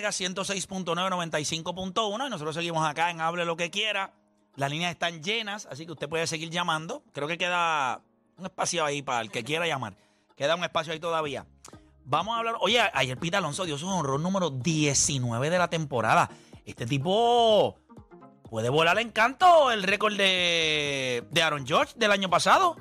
Mega 0.00 0.12
106.9, 0.12 0.84
95.1 0.94 2.26
y 2.26 2.30
nosotros 2.30 2.54
seguimos 2.54 2.88
acá 2.88 3.10
en 3.10 3.20
Hable 3.20 3.44
lo 3.44 3.54
que 3.54 3.70
quiera. 3.70 4.14
Las 4.56 4.70
líneas 4.70 4.92
están 4.92 5.22
llenas, 5.22 5.68
así 5.70 5.84
que 5.84 5.92
usted 5.92 6.08
puede 6.08 6.26
seguir 6.26 6.48
llamando. 6.48 7.02
Creo 7.12 7.28
que 7.28 7.36
queda 7.36 8.00
un 8.38 8.46
espacio 8.46 8.82
ahí 8.82 9.02
para 9.02 9.20
el 9.20 9.30
que 9.30 9.44
quiera 9.44 9.66
llamar. 9.66 9.92
Queda 10.38 10.56
un 10.56 10.64
espacio 10.64 10.94
ahí 10.94 11.00
todavía. 11.00 11.44
Vamos 12.06 12.34
a 12.34 12.38
hablar. 12.38 12.54
Oye, 12.60 12.80
ayer 12.94 13.18
Pita 13.18 13.36
Alonso 13.36 13.66
dio 13.66 13.76
su 13.76 13.86
honor 13.86 14.18
número 14.18 14.48
19 14.48 15.50
de 15.50 15.58
la 15.58 15.68
temporada. 15.68 16.30
Este 16.64 16.86
tipo 16.86 17.76
puede 18.48 18.70
volar 18.70 18.98
en 19.00 19.10
canto 19.10 19.70
el 19.70 19.82
récord 19.82 20.16
de, 20.16 21.26
de 21.30 21.42
Aaron 21.42 21.66
George 21.66 21.92
del 21.98 22.10
año 22.10 22.30
pasado. 22.30 22.74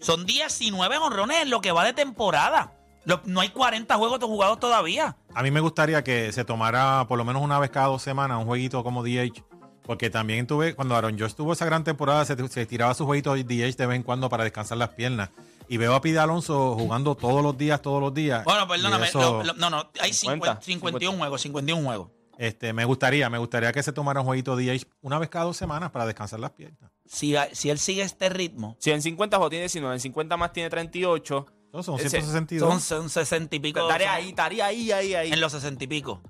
Son 0.00 0.26
19 0.26 0.98
honrones 0.98 1.44
en 1.44 1.48
lo 1.48 1.62
que 1.62 1.72
va 1.72 1.82
de 1.82 1.94
temporada. 1.94 2.74
Lo- 3.04 3.20
no 3.24 3.40
hay 3.40 3.48
40 3.50 3.94
juegos 3.96 4.20
de 4.20 4.26
jugados 4.26 4.58
todavía. 4.60 5.16
A 5.34 5.42
mí 5.42 5.50
me 5.50 5.60
gustaría 5.60 6.02
que 6.04 6.32
se 6.32 6.44
tomara 6.44 7.04
por 7.08 7.18
lo 7.18 7.24
menos 7.24 7.42
una 7.42 7.58
vez 7.58 7.70
cada 7.70 7.86
dos 7.88 8.02
semanas 8.02 8.38
un 8.38 8.46
jueguito 8.46 8.82
como 8.82 9.02
DH. 9.02 9.42
Porque 9.82 10.08
también 10.08 10.46
tuve, 10.46 10.74
cuando 10.74 10.96
Aaron 10.96 11.18
George 11.18 11.34
tuvo 11.36 11.52
esa 11.52 11.66
gran 11.66 11.84
temporada, 11.84 12.24
se, 12.24 12.48
se 12.48 12.64
tiraba 12.64 12.94
sus 12.94 13.04
jueguitos 13.04 13.36
DH 13.38 13.76
de 13.76 13.86
vez 13.86 13.96
en 13.96 14.02
cuando 14.02 14.30
para 14.30 14.42
descansar 14.44 14.78
las 14.78 14.88
piernas. 14.90 15.28
Y 15.68 15.76
veo 15.76 15.94
a 15.94 16.00
Pide 16.00 16.18
Alonso 16.18 16.74
jugando 16.78 17.14
todos 17.14 17.42
los 17.42 17.56
días, 17.58 17.82
todos 17.82 18.00
los 18.00 18.14
días. 18.14 18.44
Bueno, 18.44 18.66
perdóname. 18.66 19.08
eso, 19.08 19.20
lo- 19.20 19.44
lo- 19.44 19.52
no, 19.54 19.68
no, 19.68 19.90
hay 20.00 20.12
50, 20.14 20.60
50, 20.62 20.62
51 20.62 21.18
juegos, 21.18 21.40
51 21.42 21.84
juegos. 21.84 22.08
este, 22.38 22.72
me 22.72 22.86
gustaría, 22.86 23.28
me 23.28 23.36
gustaría 23.38 23.72
que 23.72 23.82
se 23.82 23.92
tomara 23.92 24.20
un 24.20 24.26
jueguito 24.26 24.56
DH 24.56 24.86
una 25.02 25.18
vez 25.18 25.28
cada 25.28 25.44
dos 25.44 25.56
semanas 25.58 25.90
para 25.90 26.06
descansar 26.06 26.40
las 26.40 26.50
piernas. 26.52 26.90
Si, 27.06 27.34
si 27.52 27.68
él 27.68 27.78
sigue 27.78 28.00
este 28.02 28.30
ritmo, 28.30 28.76
Si 28.78 28.90
en 28.90 29.02
50 29.02 29.36
juegos 29.36 29.50
tiene 29.50 29.64
19, 29.64 29.94
en 29.96 30.00
50 30.00 30.36
más 30.38 30.52
tiene 30.54 30.70
38. 30.70 31.46
Entonces 31.74 31.86
son 31.86 31.98
Ese- 31.98 32.10
162. 32.10 32.68
son, 32.70 32.80
son 32.80 33.10
60 33.10 33.56
y 33.56 33.58
pico. 33.58 33.80
Estaría 33.80 34.12
ahí, 34.14 34.28
estaría 34.28 34.66
ahí, 34.66 34.92
ahí, 34.92 35.14
ahí. 35.14 35.32
En 35.32 35.40
los 35.40 35.50
60 35.50 35.82
y 35.82 35.86
pico. 35.88 36.22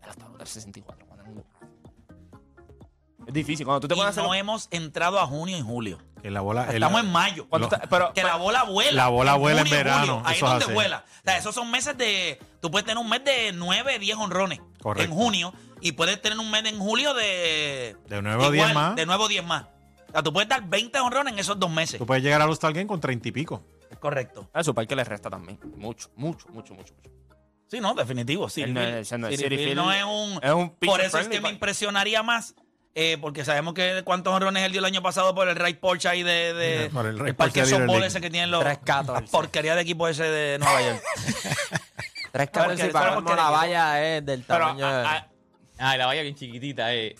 Hasta 0.00 0.28
los 0.28 0.48
64. 0.48 1.04
cuando- 1.08 1.44
Es 3.26 3.34
difícil. 3.34 3.66
Cuando 3.66 3.80
tú 3.80 3.88
te 3.88 3.94
Y 3.94 3.96
pones 3.96 4.10
hacer. 4.10 4.22
no 4.22 4.34
hemos 4.34 4.68
entrado 4.70 5.18
a 5.18 5.26
junio 5.26 5.58
y 5.58 5.62
julio. 5.62 5.98
que 6.22 6.30
la 6.30 6.40
bola, 6.42 6.68
el- 6.68 6.76
Estamos 6.76 7.00
en 7.02 7.10
mayo. 7.12 7.46
lo- 7.50 7.64
está- 7.64 7.82
pero, 7.90 8.12
Que 8.14 8.22
la 8.22 8.36
bola 8.36 8.62
vuela. 8.62 8.92
La 8.92 9.08
bola 9.08 9.34
vuela 9.34 9.60
en 9.62 9.66
junio 9.66 9.74
y 9.80 9.84
verano, 9.84 10.22
Ahí 10.24 10.36
eso 10.36 10.46
es 10.46 10.52
es 10.54 10.58
donde 10.60 10.74
vuela. 10.74 11.04
O 11.04 11.22
sea, 11.24 11.36
esos 11.38 11.54
son 11.54 11.70
meses 11.72 11.98
de. 11.98 12.38
Tú 12.62 12.70
puedes 12.70 12.86
tener 12.86 12.96
un 12.98 13.10
mes 13.10 13.22
de 13.24 13.52
9, 13.52 13.98
10 13.98 14.16
honrones 14.16 14.60
Correcto. 14.80 15.10
en 15.12 15.18
junio. 15.18 15.52
Y 15.82 15.92
puedes 15.92 16.22
tener 16.22 16.38
un 16.38 16.50
mes 16.52 16.64
en 16.66 16.78
julio 16.78 17.12
de. 17.14 17.96
De 18.08 18.22
nuevo 18.22 18.50
10 18.50 18.72
más. 18.72 18.94
De 18.96 19.04
nuevo 19.06 19.26
10 19.28 19.44
más. 19.44 19.64
O 20.08 20.12
sea, 20.12 20.22
tú 20.22 20.32
puedes 20.32 20.48
dar 20.48 20.62
20 20.66 20.98
honrones 21.00 21.32
en 21.34 21.40
esos 21.40 21.58
dos 21.58 21.68
meses. 21.70 21.98
Tú 21.98 22.06
puedes 22.06 22.22
llegar 22.22 22.40
a 22.40 22.46
los 22.46 22.58
Game 22.60 22.86
con 22.86 23.00
30 23.00 23.28
y 23.28 23.32
pico. 23.32 23.62
Correcto. 24.04 24.50
A 24.52 24.62
su 24.62 24.74
parque 24.74 24.94
le 24.94 25.02
resta 25.02 25.30
también. 25.30 25.58
Mucho, 25.76 26.10
mucho, 26.16 26.46
mucho, 26.50 26.74
mucho. 26.74 26.92
mucho. 26.94 27.10
Sí, 27.66 27.80
no, 27.80 27.94
definitivo. 27.94 28.50
Sí, 28.50 28.66
no 28.66 28.82
es- 28.82 29.10
no 29.18 29.28
es- 29.28 29.40
City 29.40 29.56
Field 29.56 29.76
no 29.76 29.90
es 29.90 30.04
un. 30.04 30.38
es 30.42 30.52
un 30.52 30.76
por 30.76 31.00
eso 31.00 31.18
es 31.18 31.28
que 31.28 31.40
me 31.40 31.48
impresionaría 31.48 32.22
más. 32.22 32.54
eh, 32.94 33.16
porque 33.20 33.44
sabemos 33.46 33.72
que 33.74 34.02
cuántos 34.04 34.32
honrones 34.34 34.62
él 34.62 34.72
dio 34.72 34.78
el 34.80 34.84
año 34.84 35.00
pasado 35.02 35.34
por 35.34 35.48
el 35.48 35.56
right 35.56 35.80
porch 35.80 36.04
ahí 36.06 36.22
de, 36.22 36.52
de 36.52 36.90
Por 36.90 37.06
el 37.06 37.18
el 37.26 37.34
parque 37.34 37.62
de 37.62 37.66
softball 37.66 38.04
ese 38.04 38.20
que 38.20 38.28
tienen 38.30 38.50
los 38.52 38.62
3-14. 38.62 39.12
la 39.14 39.20
porquería 39.22 39.74
de 39.74 39.80
equipo 39.82 40.06
ese 40.06 40.22
de 40.24 40.58
Nueva 40.58 40.80
York. 40.82 41.02
Tres 41.02 41.50
Porque 42.30 42.48
cabros 42.50 42.74
eso 42.74 42.84
y 42.84 42.86
es 42.88 42.92
para 42.92 43.14
porque 43.14 43.24
como 43.32 43.36
la 43.42 43.50
valla 43.50 44.04
es 44.16 44.24
del 44.26 44.42
Pero, 44.42 44.58
tamaño 44.60 44.86
de... 44.86 45.06
a- 45.06 45.10
a- 45.12 45.28
Ay, 45.78 45.98
la 45.98 46.06
valla 46.06 46.22
bien 46.22 46.34
chiquitita, 46.36 46.94
eh. 46.94 47.16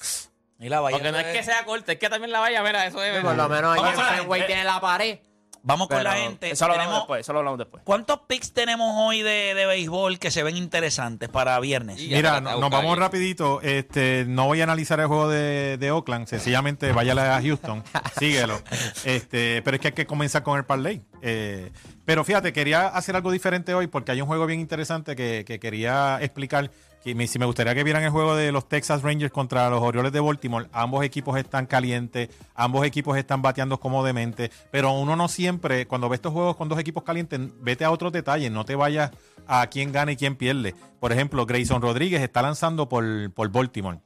y 0.60 0.68
la 0.68 0.80
valla 0.80 0.96
Porque 0.98 1.10
no 1.10 1.18
es 1.18 1.26
que 1.36 1.42
sea 1.42 1.64
corta, 1.64 1.92
es 1.92 1.98
que 1.98 2.08
también 2.08 2.30
la 2.30 2.38
valla, 2.40 2.62
mira, 2.62 2.86
eso 2.86 3.02
es. 3.02 3.20
por 3.22 3.34
lo 3.34 3.48
menos 3.48 3.76
ahí 3.76 3.92
en 3.94 4.18
Fenway 4.18 4.46
tiene 4.46 4.62
la 4.64 4.80
pared. 4.80 5.18
Vamos 5.66 5.88
con 5.88 5.96
pero 5.96 6.10
la 6.10 6.16
gente. 6.16 6.50
Eso 6.50 6.66
lo 6.66 6.72
hablamos 6.74 6.90
Tenemos- 6.92 7.02
después. 7.04 7.20
Eso 7.22 7.32
lo 7.32 7.38
hablamos 7.40 7.58
después. 7.58 7.82
¿Cuántos 7.84 8.20
picks 8.26 8.52
tenemos 8.52 8.92
hoy 8.96 9.22
de, 9.22 9.54
de 9.54 9.64
béisbol 9.66 10.18
que 10.18 10.30
se 10.30 10.42
ven 10.42 10.56
interesantes 10.58 11.28
para 11.30 11.58
viernes? 11.58 11.98
Y- 12.00 12.08
Mira, 12.08 12.40
no- 12.40 12.60
nos 12.60 12.70
vamos 12.70 12.98
rapidito. 12.98 13.60
Este, 13.62 14.26
no 14.28 14.46
voy 14.46 14.60
a 14.60 14.64
analizar 14.64 15.00
el 15.00 15.06
juego 15.06 15.28
de, 15.28 15.78
de 15.78 15.90
Oakland. 15.90 16.26
Sencillamente 16.26 16.92
váyala 16.92 17.36
a 17.36 17.40
Houston. 17.42 17.82
síguelo. 18.18 18.60
Este, 19.04 19.62
pero 19.62 19.76
es 19.76 19.80
que 19.80 19.88
hay 19.88 19.94
que 19.94 20.06
comenzar 20.06 20.42
con 20.42 20.58
el 20.58 20.64
parlay. 20.64 21.02
Eh, 21.22 21.72
pero 22.04 22.22
fíjate, 22.24 22.52
quería 22.52 22.88
hacer 22.88 23.16
algo 23.16 23.32
diferente 23.32 23.72
hoy 23.74 23.86
porque 23.86 24.12
hay 24.12 24.20
un 24.20 24.26
juego 24.26 24.44
bien 24.46 24.60
interesante 24.60 25.16
que, 25.16 25.44
que 25.46 25.58
quería 25.58 26.18
explicar. 26.20 26.70
Que 27.04 27.14
me, 27.14 27.26
si 27.26 27.38
me 27.38 27.44
gustaría 27.44 27.74
que 27.74 27.84
vieran 27.84 28.02
el 28.02 28.10
juego 28.10 28.34
de 28.34 28.50
los 28.50 28.66
Texas 28.66 29.02
Rangers 29.02 29.30
contra 29.30 29.68
los 29.68 29.82
Orioles 29.82 30.10
de 30.10 30.20
Baltimore. 30.20 30.68
Ambos 30.72 31.04
equipos 31.04 31.36
están 31.36 31.66
calientes, 31.66 32.30
ambos 32.54 32.86
equipos 32.86 33.18
están 33.18 33.42
bateando 33.42 33.78
cómodamente. 33.78 34.50
Pero 34.70 34.92
uno 34.92 35.14
no 35.14 35.28
siempre, 35.28 35.86
cuando 35.86 36.08
ve 36.08 36.16
estos 36.16 36.32
juegos 36.32 36.56
con 36.56 36.68
dos 36.68 36.78
equipos 36.78 37.02
calientes, 37.02 37.40
vete 37.60 37.84
a 37.84 37.90
otros 37.90 38.10
detalles. 38.10 38.50
No 38.50 38.64
te 38.64 38.74
vayas 38.74 39.10
a 39.46 39.66
quién 39.66 39.92
gana 39.92 40.12
y 40.12 40.16
quién 40.16 40.34
pierde. 40.36 40.74
Por 40.98 41.12
ejemplo, 41.12 41.44
Grayson 41.44 41.82
Rodríguez 41.82 42.22
está 42.22 42.40
lanzando 42.40 42.88
por, 42.88 43.04
por 43.32 43.50
Baltimore. 43.50 44.00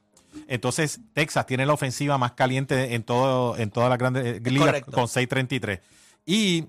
Entonces, 0.47 0.99
Texas 1.13 1.45
tiene 1.45 1.65
la 1.65 1.73
ofensiva 1.73 2.17
más 2.17 2.33
caliente 2.33 2.95
en 2.95 3.03
todo 3.03 3.57
en 3.57 3.71
todas 3.71 3.89
las 3.89 3.97
grandes 3.97 4.41
eh, 4.45 4.57
Correcto. 4.57 4.91
con 4.91 5.05
6.33. 5.05 5.79
Y 6.25 6.65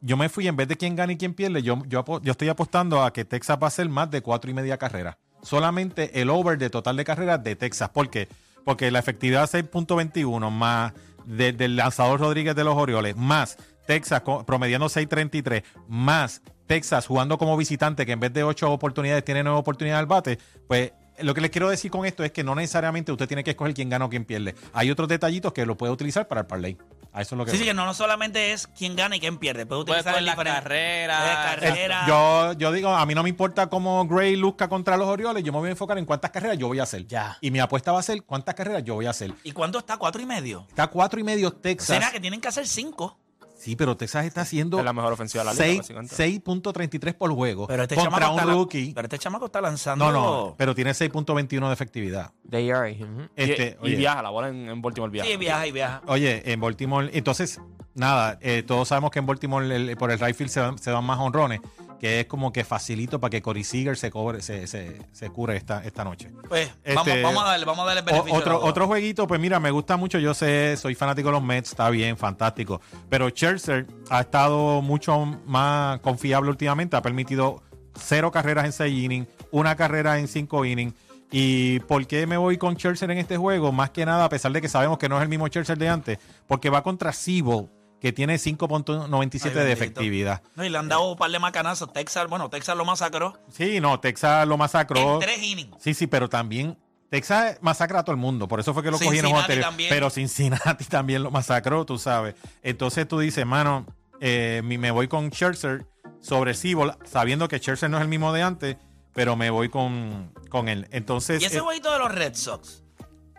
yo 0.00 0.16
me 0.16 0.28
fui, 0.28 0.46
en 0.46 0.56
vez 0.56 0.68
de 0.68 0.76
quién 0.76 0.96
gana 0.96 1.12
y 1.12 1.16
quién 1.16 1.34
pierde, 1.34 1.62
yo, 1.62 1.82
yo, 1.86 2.04
yo 2.22 2.32
estoy 2.32 2.48
apostando 2.48 3.02
a 3.02 3.12
que 3.12 3.24
Texas 3.24 3.58
va 3.60 3.66
a 3.66 3.68
hacer 3.68 3.88
más 3.88 4.10
de 4.10 4.22
cuatro 4.22 4.50
y 4.50 4.54
media 4.54 4.76
carreras. 4.76 5.16
Solamente 5.42 6.20
el 6.20 6.30
over 6.30 6.58
de 6.58 6.70
total 6.70 6.96
de 6.96 7.04
carreras 7.04 7.42
de 7.42 7.56
Texas. 7.56 7.88
¿Por 7.90 8.10
qué? 8.10 8.28
Porque 8.64 8.90
la 8.90 8.98
efectividad 8.98 9.48
6.21 9.48 10.50
más 10.50 10.92
de- 11.24 11.52
del 11.52 11.76
lanzador 11.76 12.20
Rodríguez 12.20 12.54
de 12.56 12.64
los 12.64 12.76
Orioles, 12.76 13.16
más 13.16 13.56
Texas 13.86 14.22
promediando 14.46 14.88
6.33, 14.88 15.62
más 15.88 16.42
Texas 16.66 17.06
jugando 17.06 17.38
como 17.38 17.56
visitante, 17.56 18.04
que 18.04 18.12
en 18.12 18.20
vez 18.20 18.32
de 18.34 18.44
ocho 18.44 18.70
oportunidades 18.70 19.24
tiene 19.24 19.42
nueve 19.42 19.58
oportunidades 19.58 20.00
al 20.00 20.06
bate, 20.06 20.38
pues 20.66 20.92
lo 21.20 21.32
que 21.34 21.40
les 21.40 21.50
quiero 21.50 21.68
decir 21.70 21.90
con 21.90 22.04
esto 22.04 22.22
es 22.24 22.30
que 22.30 22.44
no 22.44 22.54
necesariamente 22.54 23.10
usted 23.10 23.26
tiene 23.26 23.42
que 23.42 23.50
escoger 23.52 23.72
quién 23.74 23.88
gana 23.88 24.04
o 24.04 24.10
quién 24.10 24.24
pierde. 24.26 24.54
Hay 24.74 24.90
otros 24.90 25.08
detallitos 25.08 25.52
que 25.54 25.64
lo 25.64 25.76
puede 25.76 25.92
utilizar 25.92 26.28
para 26.28 26.42
el 26.42 26.46
parlay. 26.46 26.76
A 27.18 27.22
eso 27.22 27.34
es 27.34 27.38
lo 27.38 27.44
que 27.44 27.50
Sí, 27.50 27.56
voy. 27.56 27.64
sí, 27.64 27.68
que 27.70 27.74
no, 27.74 27.84
no 27.84 27.94
solamente 27.94 28.52
es 28.52 28.68
quién 28.68 28.94
gana 28.94 29.16
y 29.16 29.20
quién 29.20 29.38
pierde. 29.38 29.66
Puede 29.66 29.84
Puedes 29.84 30.02
utilizar 30.06 30.12
con 30.14 30.18
el 30.20 30.26
la 30.26 30.32
diferente- 30.32 30.62
carrera. 30.62 31.32
Eh, 31.32 31.34
carrera. 31.60 32.04
Yo, 32.06 32.52
yo 32.52 32.70
digo, 32.70 32.90
a 32.90 33.04
mí 33.06 33.14
no 33.14 33.24
me 33.24 33.28
importa 33.28 33.66
cómo 33.68 34.06
Gray 34.06 34.36
luzca 34.36 34.68
contra 34.68 34.96
los 34.96 35.08
Orioles, 35.08 35.42
yo 35.42 35.52
me 35.52 35.58
voy 35.58 35.68
a 35.68 35.72
enfocar 35.72 35.98
en 35.98 36.04
cuántas 36.04 36.30
carreras 36.30 36.56
yo 36.58 36.68
voy 36.68 36.78
a 36.78 36.84
hacer. 36.84 37.06
Ya. 37.08 37.36
Y 37.40 37.50
mi 37.50 37.58
apuesta 37.58 37.90
va 37.90 37.98
a 37.98 38.02
ser 38.04 38.22
cuántas 38.22 38.54
carreras 38.54 38.84
yo 38.84 38.94
voy 38.94 39.06
a 39.06 39.10
hacer. 39.10 39.34
¿Y 39.42 39.50
cuánto 39.50 39.78
está? 39.80 39.96
¿Cuatro 39.96 40.22
y 40.22 40.26
medio? 40.26 40.64
Está 40.68 40.86
cuatro 40.86 41.18
y 41.18 41.24
medio 41.24 41.50
Texas. 41.52 41.88
¿Será 41.96 42.12
que 42.12 42.20
tienen 42.20 42.40
que 42.40 42.46
hacer 42.46 42.68
cinco? 42.68 43.18
Sí, 43.58 43.74
pero 43.76 43.96
Texas 43.96 44.24
está 44.24 44.42
haciendo 44.42 44.78
Es 44.78 44.84
la 44.84 44.92
mejor 44.92 45.12
ofensiva 45.12 45.42
de 45.42 45.46
la 45.46 45.52
liga. 45.52 45.64
seis- 45.64 45.78
básicamente. 45.78 46.14
6.33 46.14 47.14
por 47.14 47.32
juego 47.32 47.66
Pero 47.66 47.82
este 47.82 47.96
contra 47.96 48.12
chamaco 48.20 48.32
un 48.40 48.46
la- 48.46 48.52
rookie. 48.54 48.92
pero 48.94 49.06
este 49.06 49.18
chamaco 49.18 49.46
está 49.46 49.60
lanzando. 49.60 50.04
No, 50.04 50.12
no, 50.12 50.54
pero 50.56 50.74
tiene 50.74 50.92
6.21 50.94 51.66
de 51.68 51.72
efectividad. 51.74 52.32
De 52.44 52.66
ERA. 52.66 52.88
ujú. 52.90 53.22
Y- 53.36 53.42
Este, 53.42 53.76
y, 53.82 53.96
viaja, 53.96 54.22
la 54.22 54.30
bola 54.30 54.48
en, 54.48 54.68
en 54.68 54.80
Baltimore 54.80 55.10
viaja. 55.12 55.28
Sí, 55.28 55.36
viaja 55.36 55.66
y 55.66 55.72
viaja. 55.72 56.02
Oye, 56.06 56.50
en 56.52 56.60
Baltimore, 56.60 57.10
entonces, 57.12 57.60
nada, 57.94 58.38
eh, 58.40 58.62
todos 58.62 58.86
sabemos 58.88 59.10
que 59.10 59.18
en 59.18 59.26
Baltimore 59.26 59.74
el- 59.74 59.96
por 59.96 60.10
el 60.12 60.18
right 60.20 60.36
field 60.36 60.50
se, 60.50 60.60
van- 60.60 60.78
se 60.78 60.90
dan 60.92 61.04
más 61.04 61.18
honrones, 61.18 61.60
que 61.98 62.20
es 62.20 62.26
como 62.26 62.52
que 62.52 62.64
facilito 62.64 63.20
para 63.20 63.30
que 63.30 63.42
Corey 63.42 63.64
Seager 63.64 63.96
se, 63.96 64.10
cobre, 64.10 64.40
se, 64.40 64.66
se, 64.66 65.00
se 65.12 65.30
cure 65.30 65.56
esta, 65.56 65.84
esta 65.84 66.04
noche. 66.04 66.30
Pues 66.48 66.70
Este, 66.84 66.94
vamos, 66.94 67.22
vamos 67.22 67.44
a 67.44 67.46
darle, 67.48 67.64
vamos 67.66 67.82
a 67.82 67.86
darle 67.86 68.00
el 68.00 68.06
beneficio. 68.06 68.38
Otro, 68.38 68.60
otro 68.62 68.86
jueguito, 68.86 69.26
pues 69.26 69.40
mira, 69.40 69.58
me 69.60 69.70
gusta 69.70 69.96
mucho. 69.96 70.18
Yo 70.18 70.34
sé, 70.34 70.76
soy 70.76 70.94
fanático 70.94 71.28
de 71.28 71.32
los 71.32 71.42
Mets, 71.42 71.70
está 71.70 71.90
bien, 71.90 72.16
fantástico. 72.16 72.80
Pero 73.08 73.28
Scherzer 73.28 73.86
ha 74.10 74.20
estado 74.20 74.82
mucho 74.82 75.24
más 75.46 75.98
confiable 76.00 76.50
últimamente. 76.50 76.96
Ha 76.96 77.02
permitido 77.02 77.62
cero 77.94 78.30
carreras 78.30 78.64
en 78.64 78.72
seis 78.72 78.96
innings, 79.04 79.28
una 79.50 79.76
carrera 79.76 80.18
en 80.18 80.28
cinco 80.28 80.64
innings. 80.64 80.94
¿Y 81.30 81.80
por 81.80 82.06
qué 82.06 82.26
me 82.26 82.38
voy 82.38 82.56
con 82.56 82.74
Scherzer 82.76 83.10
en 83.10 83.18
este 83.18 83.36
juego? 83.36 83.70
Más 83.70 83.90
que 83.90 84.06
nada, 84.06 84.24
a 84.24 84.28
pesar 84.30 84.50
de 84.52 84.62
que 84.62 84.68
sabemos 84.68 84.96
que 84.98 85.08
no 85.10 85.16
es 85.16 85.22
el 85.22 85.28
mismo 85.28 85.46
Scherzer 85.46 85.76
de 85.76 85.88
antes, 85.88 86.18
porque 86.46 86.70
va 86.70 86.82
contra 86.82 87.12
Seabold, 87.12 87.68
que 88.00 88.12
tiene 88.12 88.36
5.97 88.36 89.46
Ay, 89.46 89.52
de 89.54 89.72
efectividad. 89.72 90.42
No, 90.54 90.64
y 90.64 90.68
le 90.68 90.78
han 90.78 90.88
dado 90.88 91.10
un 91.12 91.16
par 91.16 91.30
de 91.30 91.38
macanazos. 91.38 91.92
Texas, 91.92 92.28
bueno, 92.28 92.48
Texas 92.48 92.76
lo 92.76 92.84
masacró 92.84 93.38
Sí, 93.50 93.80
no, 93.80 93.98
Texas 94.00 94.46
lo 94.46 94.56
masacró. 94.56 95.14
en 95.14 95.20
tres 95.20 95.42
innings. 95.42 95.76
Sí, 95.80 95.94
sí, 95.94 96.06
pero 96.06 96.28
también 96.28 96.78
Texas 97.10 97.58
masacra 97.60 98.00
a 98.00 98.04
todo 98.04 98.12
el 98.12 98.20
mundo, 98.20 98.46
por 98.48 98.60
eso 98.60 98.74
fue 98.74 98.82
que 98.82 98.90
lo 98.90 98.98
Cincinnati 98.98 99.26
juego 99.28 99.40
anterior. 99.40 99.64
también. 99.64 99.88
Pero 99.90 100.10
Cincinnati 100.10 100.84
también 100.88 101.22
lo 101.22 101.30
masacró, 101.30 101.84
tú 101.86 101.98
sabes. 101.98 102.34
Entonces 102.62 103.08
tú 103.08 103.18
dices, 103.18 103.44
mano, 103.46 103.86
eh, 104.20 104.60
me 104.64 104.90
voy 104.90 105.08
con 105.08 105.30
Scherzer 105.30 105.86
sobre 106.20 106.52
Seabold, 106.54 106.96
sabiendo 107.06 107.48
que 107.48 107.58
Scherzer 107.58 107.88
no 107.88 107.96
es 107.96 108.02
el 108.02 108.08
mismo 108.08 108.32
de 108.32 108.42
antes, 108.42 108.76
pero 109.14 109.36
me 109.36 109.50
voy 109.50 109.68
con, 109.70 110.32
con 110.50 110.68
él. 110.68 110.86
Entonces, 110.90 111.40
Y 111.42 111.46
ese 111.46 111.56
eh, 111.58 111.60
jueguito 111.60 111.90
de 111.92 111.98
los 111.98 112.14
Red 112.14 112.34
Sox, 112.34 112.82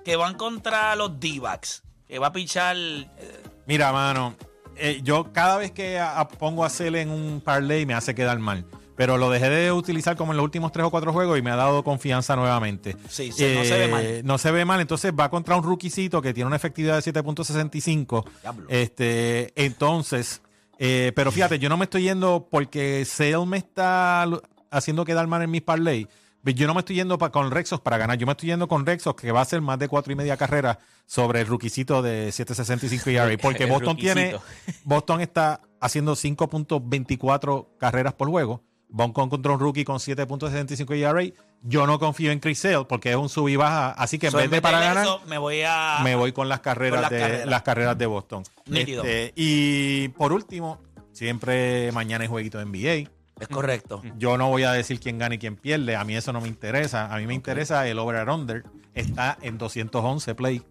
que 0.04 0.16
van 0.16 0.34
contra 0.36 0.96
los 0.96 1.20
D-backs, 1.20 1.84
que 2.08 2.18
va 2.20 2.28
a 2.28 2.32
pichar. 2.34 2.76
eh, 2.76 3.44
mira, 3.68 3.92
mano, 3.94 4.36
eh, 4.80 5.02
yo 5.04 5.32
cada 5.34 5.58
vez 5.58 5.72
que 5.72 6.00
a- 6.00 6.20
a- 6.20 6.28
pongo 6.28 6.64
a 6.66 6.70
Cel 6.70 6.96
en 6.96 7.10
un 7.10 7.42
parlay 7.42 7.86
me 7.86 7.94
hace 7.94 8.16
quedar 8.16 8.40
mal. 8.40 8.66
Pero 8.96 9.18
lo 9.18 9.30
dejé 9.30 9.50
de 9.50 9.72
utilizar 9.72 10.18
como 10.18 10.34
en 10.34 10.38
los 10.38 10.44
últimos 10.44 10.74
tres 10.74 10.86
o 10.86 10.92
cuatro 10.92 11.14
juegos 11.14 11.40
y 11.40 11.42
me 11.42 11.52
ha 11.52 11.56
dado 11.56 11.86
confianza 11.86 12.36
nuevamente. 12.36 12.98
Sí, 13.08 13.32
sí, 13.32 13.54
no 13.58 13.64
se 13.64 13.78
ve 13.78 13.88
mal. 13.88 14.04
Eh, 14.06 14.22
No 14.26 14.38
se 14.38 14.52
ve 14.52 14.66
mal. 14.66 14.82
Entonces 14.82 15.14
va 15.18 15.30
contra 15.30 15.56
un 15.56 15.64
rookiecito 15.64 16.22
que 16.22 16.34
tiene 16.34 16.48
una 16.48 16.58
efectividad 16.58 16.96
de 16.96 17.02
7.65. 17.02 18.26
Diablo. 18.42 18.66
Este, 18.70 19.54
entonces, 19.56 20.42
eh, 20.80 21.14
pero 21.16 21.32
fíjate, 21.32 21.60
yo 21.60 21.70
no 21.70 21.78
me 21.78 21.86
estoy 21.86 22.04
yendo 22.04 22.50
porque 22.52 23.06
Sale 23.06 23.46
me 23.46 23.58
está 23.58 24.28
haciendo 24.70 25.06
quedar 25.06 25.28
mal 25.28 25.42
en 25.44 25.52
mis 25.52 25.62
parlay. 25.62 26.06
Yo 26.44 26.68
no 26.68 26.74
me 26.74 26.80
estoy 26.80 26.96
yendo 26.96 27.18
pa- 27.18 27.32
con 27.32 27.52
Rexos 27.52 27.82
para 27.82 27.98
ganar. 27.98 28.18
Yo 28.18 28.26
me 28.26 28.32
estoy 28.32 28.48
yendo 28.50 28.68
con 28.68 28.86
Rexos 28.86 29.14
que 29.16 29.32
va 29.32 29.42
a 29.42 29.46
ser 29.46 29.62
más 29.62 29.78
de 29.80 29.88
cuatro 29.88 30.12
y 30.14 30.16
media 30.16 30.38
carreras 30.38 30.78
sobre 31.06 31.42
el 31.42 31.48
ruquisito 31.48 32.02
de 32.02 32.30
7.65 32.30 33.08
ERA. 33.12 33.38
Porque 33.42 33.66
Boston 33.66 33.98
tiene. 33.98 34.32
ruquicito. 34.34 34.80
Boston 34.86 35.22
está 35.22 35.62
haciendo 35.82 36.16
5.24 36.16 37.68
carreras 37.78 38.14
por 38.14 38.30
juego. 38.30 38.64
Boston 38.92 39.30
contra 39.30 39.52
un 39.54 39.60
rookie 39.60 39.84
con 39.84 39.98
7.65 39.98 40.96
ERA. 40.96 41.24
Yo 41.62 41.86
no 41.86 42.00
confío 42.00 42.32
en 42.32 42.40
Chris 42.40 42.60
Sale 42.60 42.86
porque 42.86 43.10
es 43.12 43.16
un 43.18 43.28
sub 43.30 43.50
y 43.50 43.56
baja. 43.56 43.92
Así 43.92 44.18
que 44.18 44.28
en 44.28 44.32
So, 44.32 44.38
vez 44.38 44.50
de 44.50 44.62
para 44.62 44.80
ganar, 44.80 45.04
eso, 45.04 45.22
me 45.28 45.38
voy 45.38 45.62
a. 45.68 46.00
me 46.04 46.16
voy 46.16 46.32
con 46.32 46.48
las 46.50 46.62
carreras, 46.62 46.94
con 46.96 47.02
las 47.02 47.12
de, 47.12 47.20
carreras. 47.20 47.46
las 47.48 47.62
carreras 47.64 47.98
de 47.98 48.06
Boston. 48.06 48.44
Este, 48.74 49.34
y 49.36 50.08
por 50.10 50.32
último, 50.32 50.80
siempre 51.12 51.92
mañana 51.92 52.24
hay 52.24 52.30
jueguito 52.30 52.58
de 52.60 52.66
NBA. 52.66 53.12
Es 53.40 53.48
correcto. 53.48 54.02
Yo 54.18 54.38
no 54.38 54.50
voy 54.50 54.64
a 54.64 54.72
decir 54.74 55.00
quién 55.00 55.18
gana 55.18 55.36
y 55.36 55.38
quién 55.38 55.56
pierde. 55.56 55.96
A 55.96 56.04
mí 56.04 56.16
eso 56.16 56.32
no 56.34 56.42
me 56.42 56.48
interesa. 56.48 57.14
A 57.14 57.18
mí 57.18 57.26
me 57.28 57.34
interesa 57.34 57.88
el 57.88 58.00
over 58.00 58.18
and 58.18 58.30
under. 58.30 58.64
Está 58.94 59.38
en 59.42 59.58
211 59.58 60.36
play. 60.36 60.62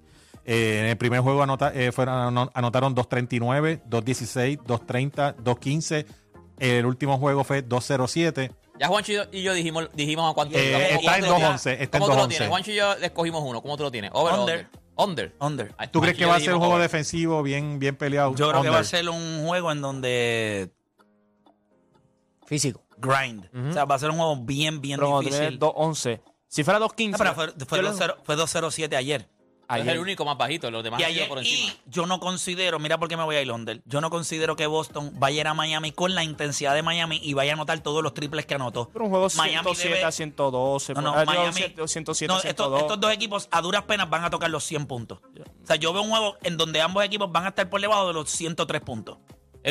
Eh, 0.44 0.80
en 0.80 0.86
el 0.86 0.96
primer 0.96 1.20
juego 1.20 1.42
anota- 1.42 1.72
eh, 1.74 1.92
fueron, 1.92 2.14
ano- 2.14 2.50
anotaron 2.54 2.94
239, 2.94 3.82
216, 3.86 4.58
230, 4.66 5.32
215. 5.32 6.06
El 6.58 6.86
último 6.86 7.18
juego 7.18 7.44
fue 7.44 7.62
207. 7.62 8.50
Ya 8.80 8.86
Juancho 8.88 9.12
y 9.12 9.14
yo, 9.16 9.22
y 9.32 9.42
yo 9.42 9.52
dijimos, 9.54 9.88
dijimos 9.94 10.30
a 10.30 10.34
cuánto. 10.34 10.56
Eh, 10.56 10.72
¿cómo- 10.72 11.00
está 11.00 11.12
cómo 11.12 11.16
en 11.16 11.20
tú 11.20 11.26
lo 11.28 11.36
tienes? 11.36 11.40
211, 11.64 11.82
está 11.82 11.96
en 11.98 12.00
¿Cómo 12.00 12.06
tú 12.06 12.10
lo 12.10 12.16
211. 12.22 12.36
tienes? 12.36 12.48
Juancho 12.50 12.70
y 12.70 12.74
yo 12.76 12.98
le 13.00 13.06
escogimos 13.06 13.42
uno. 13.44 13.60
¿Cómo 13.62 13.76
tú 13.76 13.82
lo 13.82 13.90
tienes? 13.90 14.10
Over 14.14 14.34
Under. 14.34 14.68
under. 14.96 15.34
Under. 15.40 15.74
¿Tú 15.92 16.00
crees 16.00 16.16
que 16.16 16.24
va 16.26 16.36
a 16.36 16.40
ser 16.40 16.54
un 16.54 16.58
juego 16.60 16.74
over. 16.74 16.82
defensivo 16.84 17.42
bien, 17.42 17.78
bien 17.78 17.96
peleado? 17.96 18.34
Yo 18.34 18.48
creo 18.50 18.62
que 18.62 18.68
va 18.70 18.78
a 18.80 18.84
ser 18.84 19.08
un 19.08 19.44
juego 19.46 19.70
en 19.72 19.80
donde 19.80 20.70
Físico. 22.48 22.82
grind. 22.96 23.44
O 23.70 23.72
sea, 23.72 23.84
va 23.84 23.94
a 23.94 23.98
ser 23.98 24.10
un 24.10 24.16
juego 24.16 24.36
bien, 24.38 24.80
bien 24.80 24.96
Pero 24.98 25.10
cuando 25.10 25.20
difícil. 25.30 25.58
tienes 25.58 25.60
2-11. 25.60 26.20
Si 26.48 26.64
fuera 26.64 26.80
2-15. 26.80 27.10
No, 27.12 27.18
pero 27.18 27.34
fue, 27.34 27.52
fue 27.66 27.78
yo 27.78 27.82
le- 27.82 27.90
2-0 27.90 28.16
fue 28.24 28.36
2-0-7 28.36 28.96
ayer. 28.96 29.28
Es 29.70 29.74
ayer. 29.82 29.88
el 29.96 29.98
único 29.98 30.24
más 30.24 30.38
bajito. 30.38 30.70
Los 30.70 30.82
demás 30.82 30.98
Y 30.98 31.04
han 31.04 31.10
ido 31.10 31.18
ayer, 31.18 31.28
por 31.28 31.38
encima. 31.40 31.72
y 31.72 31.90
yo 31.90 32.06
no 32.06 32.18
considero, 32.20 32.78
mira 32.78 32.96
por 32.96 33.06
qué 33.06 33.18
me 33.18 33.22
voy 33.24 33.36
a 33.36 33.42
ir 33.42 33.46
Londres. 33.48 33.80
Yo 33.84 34.00
no 34.00 34.08
considero 34.08 34.56
que 34.56 34.66
Boston 34.66 35.12
vaya 35.16 35.36
a 35.36 35.40
ir 35.42 35.46
a 35.46 35.52
Miami 35.52 35.92
con 35.92 36.14
la 36.14 36.24
intensidad 36.24 36.72
de 36.74 36.82
Miami 36.82 37.20
y 37.22 37.34
vaya 37.34 37.52
a 37.52 37.54
anotar 37.54 37.78
todos 37.80 38.02
los 38.02 38.14
triples 38.14 38.46
que 38.46 38.54
anotó. 38.54 38.88
Pero 38.90 39.04
un 39.04 39.10
juego 39.10 39.28
Miami 39.36 39.64
107 39.74 39.94
debe- 39.96 40.04
a 40.04 40.10
112. 40.10 40.94
No, 40.94 41.02
no, 41.02 41.12
ah, 41.14 41.20
digo, 41.20 41.32
Miami. 41.34 41.52
107 41.52 42.28
No, 42.28 42.34
a 42.34 42.36
estos, 42.38 42.42
102. 42.42 42.80
estos 42.80 42.98
dos 43.00 43.12
equipos 43.12 43.46
a 43.50 43.60
duras 43.60 43.82
penas 43.82 44.08
van 44.08 44.24
a 44.24 44.30
tocar 44.30 44.48
los 44.48 44.64
100 44.64 44.86
puntos. 44.86 45.18
O 45.62 45.66
sea, 45.66 45.76
yo 45.76 45.92
veo 45.92 46.00
un 46.00 46.08
juego 46.10 46.36
en 46.42 46.56
donde 46.56 46.80
ambos 46.80 47.04
equipos 47.04 47.30
van 47.30 47.44
a 47.44 47.48
estar 47.50 47.68
por 47.68 47.78
debajo 47.82 48.06
de 48.08 48.14
los 48.14 48.30
103 48.30 48.80
puntos. 48.80 49.18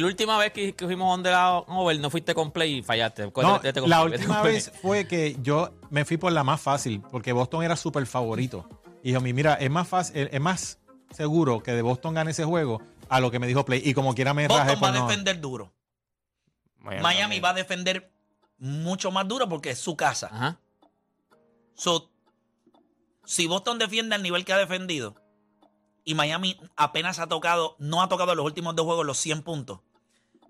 La 0.01 0.07
última 0.07 0.37
vez 0.37 0.51
que, 0.51 0.73
que 0.73 0.85
fuimos 0.85 1.13
on 1.13 1.23
the 1.23 1.33
over, 1.33 1.99
no 1.99 2.09
fuiste 2.09 2.35
con 2.35 2.51
play 2.51 2.77
y 2.77 2.83
fallaste. 2.83 3.31
No, 3.35 3.59
la 3.87 4.03
última 4.03 4.41
vez 4.41 4.71
fue 4.81 5.07
que 5.07 5.37
yo 5.41 5.71
me 5.89 6.05
fui 6.05 6.17
por 6.17 6.31
la 6.31 6.43
más 6.43 6.61
fácil, 6.61 7.01
porque 7.11 7.31
Boston 7.31 7.63
era 7.63 7.75
súper 7.75 8.05
favorito. 8.05 8.67
Y 9.03 9.09
dijo, 9.09 9.21
mira, 9.21 9.55
es 9.55 9.69
más 9.69 9.87
fácil, 9.87 10.29
es 10.31 10.41
más 10.41 10.79
seguro 11.11 11.63
que 11.63 11.71
de 11.71 11.81
Boston 11.81 12.13
gane 12.13 12.31
ese 12.31 12.43
juego 12.43 12.81
a 13.09 13.19
lo 13.19 13.31
que 13.31 13.39
me 13.39 13.47
dijo 13.47 13.65
Play. 13.65 13.81
Y 13.83 13.93
como 13.93 14.13
quiera 14.13 14.33
me 14.33 14.47
rajé 14.47 14.71
Boston 14.71 14.83
va 14.83 14.89
a 14.89 14.99
no. 14.99 15.07
defender 15.07 15.39
duro. 15.39 15.73
Miami, 16.79 17.03
Miami 17.03 17.39
va 17.39 17.49
a 17.49 17.53
defender 17.53 18.11
mucho 18.57 19.11
más 19.11 19.27
duro 19.27 19.47
porque 19.49 19.71
es 19.71 19.79
su 19.79 19.95
casa. 19.95 20.29
Ajá. 20.31 20.59
So, 21.75 22.09
si 23.25 23.45
Boston 23.45 23.77
defiende 23.77 24.15
al 24.15 24.23
nivel 24.23 24.45
que 24.45 24.53
ha 24.53 24.57
defendido 24.57 25.15
y 26.03 26.15
Miami 26.15 26.59
apenas 26.75 27.19
ha 27.19 27.27
tocado, 27.27 27.75
no 27.79 28.01
ha 28.01 28.09
tocado 28.09 28.31
en 28.31 28.37
los 28.37 28.45
últimos 28.45 28.75
dos 28.75 28.85
juegos 28.85 29.05
los 29.05 29.17
100 29.17 29.43
puntos, 29.43 29.81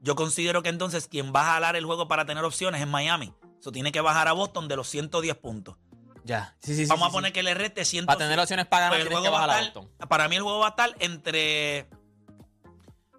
yo 0.01 0.15
considero 0.15 0.63
que 0.63 0.69
entonces 0.69 1.07
quien 1.07 1.33
va 1.35 1.41
a 1.41 1.53
jalar 1.53 1.75
el 1.75 1.85
juego 1.85 2.07
para 2.07 2.25
tener 2.25 2.43
opciones 2.43 2.81
es 2.81 2.87
Miami. 2.87 3.33
Eso 3.59 3.71
tiene 3.71 3.91
que 3.91 4.01
bajar 4.01 4.27
a 4.27 4.33
Boston 4.33 4.67
de 4.67 4.75
los 4.75 4.87
110 4.87 5.35
puntos. 5.37 5.77
Ya. 6.23 6.55
Sí, 6.59 6.75
sí, 6.75 6.83
sí. 6.85 6.89
Vamos 6.89 7.05
sí, 7.07 7.09
a 7.09 7.13
poner 7.13 7.29
sí. 7.29 7.33
que 7.33 7.43
le 7.43 7.53
reste 7.53 7.85
100. 7.85 8.05
Para 8.05 8.17
tener 8.19 8.39
opciones 8.39 8.65
para 8.67 8.89
ganar, 8.89 8.97
Pues 8.97 9.01
el 9.03 9.07
que 9.09 9.15
juego 9.15 9.31
va 9.33 9.39
bajar 9.47 9.49
a 9.49 9.63
Boston. 9.63 9.89
Para 10.09 10.27
mí 10.27 10.35
el 10.35 10.41
juego 10.43 10.59
va 10.59 10.67
a 10.67 10.69
estar 10.69 10.95
entre... 10.99 11.87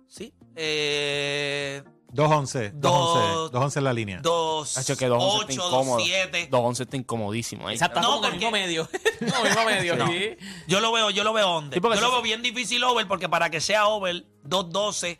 Sí. 0.06 0.32
Eh, 0.56 1.82
2-11, 2.12 2.72
2-11, 2.72 2.72
Dos- 2.80 3.52
2-11 3.52 3.76
en 3.78 3.84
la 3.84 3.92
línea. 3.92 4.20
dos, 4.22 4.78
Hacho, 4.78 4.96
que 4.96 5.08
2-11 5.08 5.16
está 5.18 5.36
8, 5.44 5.52
incómodo. 5.52 6.00
7. 6.00 6.48
2-11 6.50 6.80
está 6.80 6.96
incomodísimo. 6.96 7.68
ahí. 7.68 7.74
Exacto, 7.74 8.00
No, 8.00 8.14
el 8.24 8.32
mismo 8.32 8.50
porque- 8.50 8.50
medio. 8.50 8.88
no, 9.20 9.42
mismo 9.44 9.64
medio. 9.64 9.96
No. 9.96 10.06
sí. 10.06 10.36
Yo 10.66 10.80
lo 10.80 10.90
veo, 10.92 11.10
yo 11.10 11.24
lo 11.24 11.32
veo 11.32 11.58
under. 11.58 11.74
Sí, 11.76 11.80
porque 11.80 11.98
yo 11.98 12.02
lo 12.06 12.12
veo 12.12 12.22
bien 12.22 12.42
difícil 12.42 12.82
over 12.84 13.06
porque 13.06 13.28
para 13.28 13.50
que 13.50 13.60
sea 13.60 13.88
over 13.88 14.24
2-12... 14.44 15.18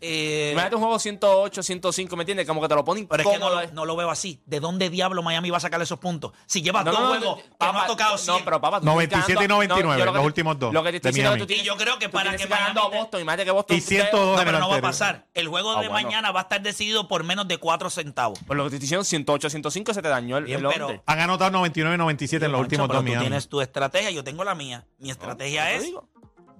Eh, 0.00 0.50
Imagínate 0.52 0.76
un 0.76 0.82
juego 0.82 0.98
108, 0.98 1.62
105, 1.62 2.16
¿me 2.16 2.22
entiendes? 2.22 2.46
Como 2.46 2.60
que 2.60 2.68
te 2.68 2.74
lo 2.76 2.84
ponen 2.84 3.08
pero 3.08 3.22
es 3.22 3.28
que 3.28 3.38
no, 3.38 3.50
lo- 3.50 3.66
no 3.72 3.84
lo 3.84 3.96
veo 3.96 4.10
así. 4.10 4.40
¿De 4.46 4.60
dónde 4.60 4.90
diablo 4.90 5.22
Miami 5.22 5.50
va 5.50 5.56
a 5.56 5.60
sacar 5.60 5.82
esos 5.82 5.98
puntos? 5.98 6.32
Si 6.46 6.62
llevas 6.62 6.84
No, 6.84 6.92
dos 6.92 7.00
no, 7.00 7.08
juegos 7.08 7.42
papá, 7.58 7.82
ha 7.82 7.86
tocado 7.86 8.16
100. 8.16 8.38
No, 8.38 8.44
pero 8.44 8.60
papá, 8.60 8.78
tú 8.80 8.86
97 8.86 9.32
estás 9.32 9.44
y 9.44 9.48
99, 9.48 9.98
yo 9.98 10.04
lo 10.04 10.12
que 10.12 10.16
los 10.16 10.22
te- 10.22 10.26
últimos 10.26 10.58
dos 10.58 10.72
Lo 10.72 10.82
que 10.84 10.90
te 10.92 10.96
estoy 10.98 11.12
de 11.12 11.16
diciendo 11.22 11.46
tú 11.46 11.52
Y 11.52 11.62
yo 11.64 11.76
creo 11.76 11.98
que 11.98 12.06
tú 12.06 12.12
para 12.12 12.36
que 12.36 12.46
ganando 12.46 12.82
a 12.82 12.88
Boston. 12.88 13.20
Imagínate 13.22 13.44
que 13.44 13.50
Boston... 13.50 13.76
Y 13.76 13.80
102 13.80 14.12
No, 14.26 14.38
en 14.38 14.44
pero 14.44 14.56
el 14.58 14.62
no 14.62 14.68
va 14.68 14.76
a 14.76 14.80
pasar. 14.80 15.26
El 15.34 15.48
juego 15.48 15.72
Ah, 15.72 15.80
de 15.82 15.88
bueno. 15.88 16.06
mañana 16.08 16.30
va 16.30 16.40
a 16.40 16.42
estar 16.44 16.62
decidido 16.62 17.08
por 17.08 17.24
menos 17.24 17.48
de 17.48 17.58
4 17.58 17.90
centavos. 17.90 18.38
Por 18.46 18.56
lo 18.56 18.64
que 18.64 18.70
te 18.70 18.76
estoy 18.76 18.84
diciendo, 18.86 19.04
108, 19.04 19.50
105 19.50 19.94
se 19.94 20.02
te 20.02 20.08
dañó 20.08 20.36
el, 20.38 20.44
Bien, 20.44 20.64
el 20.64 20.70
pero-. 20.72 21.02
Han 21.06 21.18
anotado 21.20 21.50
99 21.50 21.94
y 21.94 21.98
97 21.98 22.44
en 22.46 22.52
los 22.52 22.58
Mancho, 22.60 22.64
últimos 22.66 22.86
pero 22.88 22.98
dos 22.98 23.04
tú 23.04 23.08
Miami. 23.10 23.24
tienes 23.26 23.48
tu 23.48 23.60
estrategia, 23.60 24.10
yo 24.10 24.22
tengo 24.22 24.44
la 24.44 24.54
mía. 24.54 24.86
Mi 24.98 25.10
estrategia 25.10 25.64
Te 25.64 25.76
es. 25.76 25.92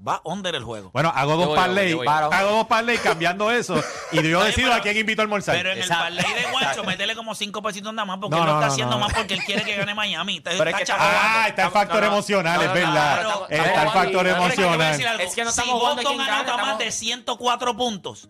Va 0.06 0.20
under 0.24 0.54
el 0.54 0.64
juego. 0.64 0.90
Bueno, 0.92 1.12
hago 1.14 1.36
dos 1.36 1.56
parlay, 1.56 1.92
hago 2.06 2.50
dos 2.50 2.66
parlay 2.66 2.98
cambiando 2.98 3.50
eso 3.50 3.82
y 4.12 4.22
yo 4.28 4.42
decido 4.44 4.68
pero- 4.68 4.74
a 4.74 4.82
quién 4.82 4.96
invito 4.96 5.22
a 5.22 5.24
almorzar. 5.24 5.56
Pero 5.56 5.72
en 5.72 5.78
Exacto. 5.78 6.06
el 6.06 6.16
parlay 6.16 6.42
de 6.42 6.50
Guacho, 6.50 6.84
métele 6.84 7.14
como 7.16 7.34
5 7.34 7.62
pesitos 7.62 7.92
nada 7.92 8.06
más 8.06 8.18
porque 8.18 8.36
No, 8.36 8.42
él 8.42 8.46
lo 8.46 8.52
no, 8.54 8.58
está 8.58 8.66
no, 8.68 8.72
haciendo 8.72 8.94
no. 8.96 9.00
más 9.04 9.12
porque 9.14 9.34
él 9.34 9.44
quiere 9.44 9.64
que 9.64 9.76
gane 9.76 9.94
Miami. 9.94 10.36
Está, 10.38 10.50
Pero 10.58 10.70
es 10.70 10.76
que 10.76 10.82
está 10.82 10.94
estamos- 10.94 11.12
chavando. 11.12 11.38
Ah, 11.40 11.48
está 11.48 11.64
el 11.64 11.70
factor 11.70 12.00
No, 12.00 12.06
no, 12.06 12.12
emocional, 12.14 12.60
es 12.62 12.66
no, 12.68 12.74
verdad. 12.74 13.22
no, 13.22 13.28
no, 13.40 13.46
está 13.48 13.56
estamos 13.56 13.94
el 13.94 14.00
factor 14.02 14.26
emocional. 14.26 15.20
Es 15.20 15.34
que 15.34 15.44
no 15.44 15.52
si 15.52 15.70
Boston 15.70 16.20
anota 16.20 16.28
más 16.28 16.60
estamos- 16.60 16.78
de 16.78 16.90
104 16.92 17.76
puntos, 17.76 18.28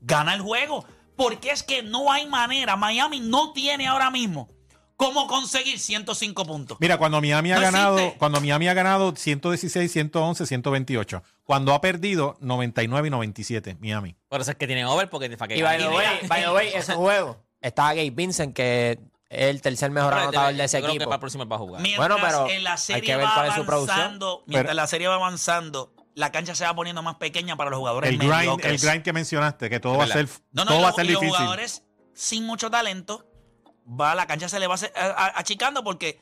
gana 0.00 0.34
el 0.34 0.40
juego. 0.42 0.84
Porque 1.16 1.50
es 1.50 1.64
que 1.64 1.82
no 1.82 2.12
hay 2.12 2.26
manera. 2.26 2.76
Miami 2.76 3.18
no 3.18 3.52
tiene 3.52 3.88
ahora 3.88 4.08
mismo 4.10 4.48
cómo 4.98 5.26
conseguir 5.28 5.78
105 5.78 6.44
puntos. 6.44 6.76
Mira, 6.80 6.98
cuando 6.98 7.20
Miami 7.22 7.52
ha 7.52 7.54
No 7.54 7.60
ganado, 7.62 7.98
existe. 7.98 8.18
cuando 8.18 8.40
Miami 8.40 8.68
ha 8.68 8.74
ganado 8.74 9.14
116, 9.16 9.90
111, 9.90 10.44
128. 10.44 11.22
Cuando 11.44 11.72
ha 11.72 11.80
perdido 11.80 12.36
99 12.40 13.08
y 13.08 13.10
97, 13.10 13.76
Miami. 13.80 14.16
Por 14.28 14.40
eso 14.42 14.50
es 14.50 14.56
que 14.56 14.66
tienen 14.66 14.84
over 14.86 15.08
porque 15.08 15.30
para 15.36 15.48
que 15.48 15.56
Y 15.56 15.62
by 15.62 15.78
the 15.78 15.88
way, 15.88 16.06
mira, 16.22 16.28
by 16.28 16.42
the 16.42 16.50
way, 16.50 16.68
ese 16.74 16.94
juego. 16.94 17.38
Estaba 17.62 17.94
Gabe 17.94 18.10
Vincent, 18.10 18.54
que 18.54 18.98
es 19.30 19.48
el 19.50 19.62
tercer 19.62 19.90
mejor 19.92 20.10
Pero 20.10 20.22
anotador 20.24 20.54
de 20.54 20.64
ese 20.64 20.78
yo 20.78 20.82
creo 20.82 20.90
que 20.92 20.96
equipo. 20.96 21.10
para 21.10 21.16
el 21.16 21.20
próximo 21.20 21.46
va 21.46 21.56
a 21.56 21.58
jugar. 21.60 21.80
Mientras 21.82 22.08
Bueno, 22.08 22.24
pero 22.26 22.48
en 22.50 22.64
la 22.64 22.72
hay 22.72 22.78
serie 22.78 23.02
que 23.02 23.16
ver 23.16 23.24
va 23.26 23.34
cuál 23.34 23.48
es 23.48 23.54
su 23.54 23.64
producción. 23.64 23.98
avanzando, 23.98 24.42
mientras 24.46 24.64
Pero- 24.66 24.74
la 24.74 24.86
serie 24.88 25.06
va 25.08 25.14
avanzando, 25.14 25.92
la 26.16 26.32
cancha 26.32 26.56
se 26.56 26.64
va 26.64 26.74
poniendo 26.74 27.02
más 27.04 27.14
pequeña 27.16 27.56
para 27.56 27.70
los 27.70 27.78
jugadores 27.78 28.10
El 28.10 28.18
grind, 28.18 28.64
el 28.64 28.78
grind 28.78 29.02
que 29.04 29.12
mencionaste, 29.12 29.70
que 29.70 29.78
todo 29.78 29.96
va 29.96 30.04
a 30.04 30.08
ser, 30.08 30.26
No, 30.50 30.64
no, 30.64 30.72
todo 30.72 30.82
va 30.82 30.88
a 30.88 30.92
ser 30.92 31.06
y 31.06 31.12
los 31.12 31.20
difícil. 31.20 31.36
jugadores 31.38 31.84
sin 32.14 32.44
mucho 32.46 32.68
talento, 32.68 33.27
va 33.88 34.14
la 34.14 34.26
cancha 34.26 34.48
se 34.48 34.60
le 34.60 34.66
va 34.66 34.76
achicando 35.34 35.82
porque 35.82 36.20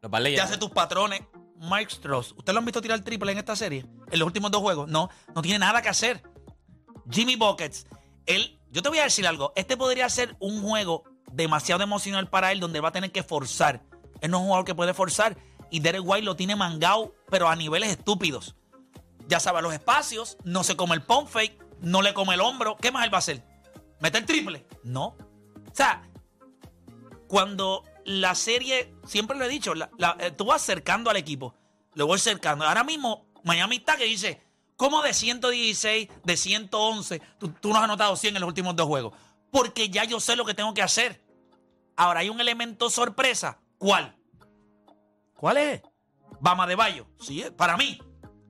Los 0.00 0.10
te 0.10 0.40
hace 0.40 0.58
tus 0.58 0.70
patrones. 0.70 1.22
Mike 1.56 1.92
Strauss, 1.92 2.32
¿usted 2.38 2.54
lo 2.54 2.60
han 2.60 2.64
visto 2.64 2.80
tirar 2.80 3.00
triple 3.00 3.32
en 3.32 3.38
esta 3.38 3.54
serie? 3.54 3.84
En 4.10 4.18
los 4.18 4.26
últimos 4.26 4.50
dos 4.50 4.62
juegos. 4.62 4.88
No, 4.88 5.10
no 5.34 5.42
tiene 5.42 5.58
nada 5.58 5.82
que 5.82 5.90
hacer. 5.90 6.22
Jimmy 7.10 7.36
Buckets, 7.36 7.86
él, 8.24 8.58
yo 8.70 8.80
te 8.80 8.88
voy 8.88 8.98
a 8.98 9.04
decir 9.04 9.26
algo. 9.26 9.52
Este 9.56 9.76
podría 9.76 10.08
ser 10.08 10.36
un 10.40 10.62
juego 10.62 11.04
demasiado 11.32 11.82
emocional 11.82 12.30
para 12.30 12.50
él 12.52 12.60
donde 12.60 12.80
va 12.80 12.88
a 12.88 12.92
tener 12.92 13.12
que 13.12 13.22
forzar. 13.22 13.82
Él 14.22 14.30
no 14.30 14.38
es 14.38 14.40
un 14.40 14.46
jugador 14.46 14.64
que 14.64 14.74
puede 14.74 14.94
forzar. 14.94 15.36
Y 15.70 15.80
Derek 15.80 16.02
White 16.02 16.24
lo 16.24 16.34
tiene 16.34 16.56
mangado, 16.56 17.14
pero 17.28 17.48
a 17.48 17.56
niveles 17.56 17.90
estúpidos. 17.90 18.56
Ya 19.28 19.38
sabe 19.38 19.60
los 19.60 19.72
espacios, 19.74 20.38
no 20.44 20.64
se 20.64 20.76
come 20.76 20.94
el 20.94 21.02
pump 21.02 21.28
fake, 21.28 21.62
no 21.80 22.00
le 22.00 22.14
come 22.14 22.34
el 22.34 22.40
hombro. 22.40 22.76
¿Qué 22.80 22.90
más 22.90 23.04
él 23.04 23.12
va 23.12 23.18
a 23.18 23.20
hacer? 23.20 23.44
¿Meter 24.00 24.24
triple? 24.24 24.66
No. 24.82 25.08
O 25.08 25.74
sea, 25.74 26.02
cuando 27.30 27.84
la 28.04 28.34
serie, 28.34 28.92
siempre 29.06 29.38
lo 29.38 29.44
he 29.44 29.48
dicho, 29.48 29.72
la- 29.76 29.88
la- 29.98 30.16
eh, 30.18 30.32
tú 30.32 30.46
vas 30.46 30.60
acercando 30.62 31.10
al 31.10 31.16
equipo, 31.16 31.54
lo 31.94 32.08
voy 32.08 32.16
acercando. 32.16 32.66
Ahora 32.66 32.82
mismo, 32.82 33.24
Miami 33.44 33.76
está 33.76 33.96
que 33.96 34.02
dice, 34.02 34.42
¿cómo 34.74 35.00
de 35.00 35.14
116, 35.14 36.08
de 36.24 36.36
111, 36.36 37.22
tú, 37.38 37.50
tú 37.52 37.68
no 37.68 37.76
has 37.76 37.84
anotado 37.84 38.16
100 38.16 38.34
en 38.34 38.40
los 38.40 38.48
últimos 38.48 38.74
dos 38.74 38.88
juegos? 38.88 39.14
Porque 39.52 39.90
ya 39.90 40.02
yo 40.02 40.18
sé 40.18 40.34
lo 40.34 40.44
que 40.44 40.54
tengo 40.54 40.74
que 40.74 40.82
hacer. 40.82 41.22
Ahora 41.94 42.18
hay 42.20 42.30
un 42.30 42.40
elemento 42.40 42.90
sorpresa. 42.90 43.60
¿Cuál? 43.78 44.16
¿Cuál 45.36 45.56
es? 45.58 45.82
Bama 46.40 46.66
de 46.66 46.74
Bayo. 46.74 47.06
Sí, 47.20 47.42
eh, 47.42 47.52
para 47.52 47.76
mí. 47.76 48.02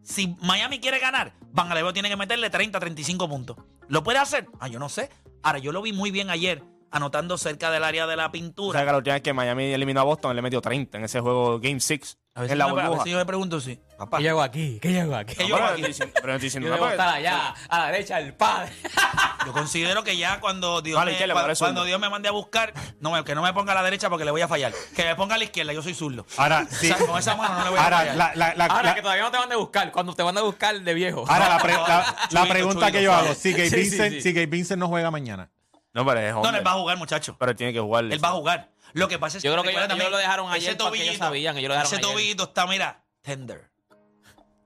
Si 0.02 0.36
Miami 0.40 0.80
quiere 0.80 1.00
ganar, 1.00 1.34
Van 1.52 1.92
tiene 1.92 2.08
que 2.08 2.16
meterle 2.16 2.48
30, 2.48 2.80
35 2.80 3.28
puntos. 3.28 3.58
¿Lo 3.88 4.02
puede 4.02 4.18
hacer? 4.18 4.46
Ah, 4.58 4.68
yo 4.68 4.78
no 4.78 4.88
sé. 4.88 5.10
Ahora, 5.42 5.58
yo 5.58 5.70
lo 5.70 5.82
vi 5.82 5.92
muy 5.92 6.10
bien 6.10 6.30
ayer 6.30 6.62
anotando 6.90 7.38
cerca 7.38 7.70
del 7.70 7.84
área 7.84 8.06
de 8.06 8.16
la 8.16 8.24
O 8.24 8.26
sea, 8.26 8.32
pintura. 8.32 8.80
que 8.80 8.86
la 8.90 8.96
última 8.98 9.14
vez 9.14 9.22
que 9.22 9.32
Miami 9.32 9.64
eliminó 9.72 10.00
a 10.00 10.04
Boston, 10.04 10.30
él 10.32 10.36
le 10.36 10.42
metió 10.42 10.60
30 10.60 10.98
en 10.98 11.04
ese 11.04 11.20
juego 11.20 11.58
Game 11.60 11.80
6. 11.80 12.16
A 12.32 12.42
veces, 12.42 12.52
En 12.52 12.58
la 12.58 12.68
yo 12.68 12.76
me, 12.76 12.82
a 12.82 12.88
veces 12.90 13.04
yo 13.06 13.16
me 13.18 13.26
pregunto, 13.26 13.60
sí. 13.60 13.80
Papá, 13.98 14.18
¿Qué 14.18 14.22
llego 14.22 14.40
aquí? 14.40 14.78
¿Qué 14.80 14.92
llego 14.92 15.16
aquí? 15.16 15.34
¿Qué 15.34 15.48
No, 15.48 15.58
no 15.58 15.64
aquí? 15.64 15.74
estoy 15.74 15.88
diciendo- 15.88 16.14
pero 16.14 16.26
no 16.28 16.32
estoy 16.34 16.46
diciendo 16.46 16.68
Yo 16.68 16.74
nada, 16.74 16.86
debo 16.90 16.90
estar 17.02 17.14
allá, 17.16 17.54
a 17.68 17.78
la 17.80 17.86
derecha 17.90 18.16
del 18.18 18.34
padre. 18.34 18.72
Yo 19.46 19.52
considero 19.52 20.04
que 20.04 20.16
ya 20.16 20.38
cuando 20.40 20.80
Dios, 20.80 20.96
Vale, 20.96 21.10
me, 21.10 21.12
izquierda, 21.18 21.54
cuando. 21.58 21.84
Dios 21.84 21.98
me 22.00 22.08
mande 22.08 22.28
a 22.28 22.30
buscar, 22.30 22.72
no, 23.00 23.10
me- 23.10 23.24
que 23.24 23.34
no 23.34 23.42
me 23.42 23.52
ponga 23.52 23.72
a 23.72 23.74
la 23.74 23.82
derecha 23.82 24.08
porque 24.08 24.24
le 24.24 24.30
voy 24.30 24.42
a 24.42 24.48
fallar. 24.48 24.72
Que 24.94 25.04
me 25.04 25.16
ponga 25.16 25.34
a 25.34 25.38
la 25.38 25.44
izquierda, 25.44 25.72
yo 25.72 25.82
soy 25.82 25.92
zurdo. 25.94 26.24
Ahora, 26.36 26.66
O 26.70 26.74
sí. 26.74 26.86
sea, 26.86 26.96
con 26.98 27.18
esa 27.18 27.34
mano 27.34 27.54
no 27.58 27.64
le 27.64 27.70
voy 27.70 27.78
a 27.80 27.82
fallar. 27.82 28.16
la, 28.16 28.32
la, 28.36 28.54
la, 28.54 28.64
Ahora 28.66 28.82
la- 28.90 28.94
que 28.94 29.02
todavía 29.02 29.24
no 29.24 29.30
te 29.32 29.38
van 29.38 29.52
a 29.52 29.56
buscar. 29.56 29.90
Cuando 29.90 30.14
te 30.14 30.22
van 30.22 30.38
a 30.38 30.42
buscar 30.42 30.80
de 30.80 30.94
viejo. 30.94 31.24
ahora 31.28 31.48
la, 31.48 31.58
pre- 31.58 31.72
la- 31.72 31.80
la 32.20 32.28
Chubito, 32.28 32.48
pregunta 32.48 32.80
chubito, 32.86 32.92
que 32.98 33.02
yo 33.02 33.12
hago, 33.12 33.34
si 33.34 33.50
Gabe, 33.52 33.64
Sí, 33.70 33.70
sí, 33.70 33.76
Vincent, 33.90 34.12
sí. 34.14 34.20
si 34.22 34.32
Gabe 34.32 34.46
Vincent 34.46 34.78
no 34.78 34.86
juega 34.88 35.10
mañana. 35.10 35.50
No, 35.92 36.06
pero 36.06 36.20
es 36.20 36.32
no, 36.34 36.56
él 36.56 36.66
va 36.66 36.70
a 36.72 36.74
jugar, 36.74 36.96
muchacho. 36.98 37.36
Pero 37.38 37.50
él 37.50 37.56
tiene 37.56 37.72
que 37.72 37.80
jugar. 37.80 38.04
Él 38.04 38.24
va 38.24 38.28
a 38.28 38.32
jugar. 38.32 38.70
Lo 38.92 39.08
que 39.08 39.18
pasa 39.18 39.38
es 39.38 39.42
Yo 39.44 39.50
creo 39.52 39.62
que 39.62 39.68
recuerda 39.68 39.86
ellos- 39.86 39.96
ellos 39.96 40.04
también, 40.04 40.10
lo 40.12 40.18
dejaron 40.18 40.52
ayer 40.52 40.76
porque 40.76 41.02
ellos 41.02 41.16
sabían, 41.16 41.56
ellos 41.56 41.68
lo 41.68 41.74
dejaron 41.74 41.92
Ese 41.92 41.96
ayer. 41.96 42.10
tobillito 42.10 42.44
está, 42.44 42.66
mira, 42.66 43.02
tender. 43.22 43.70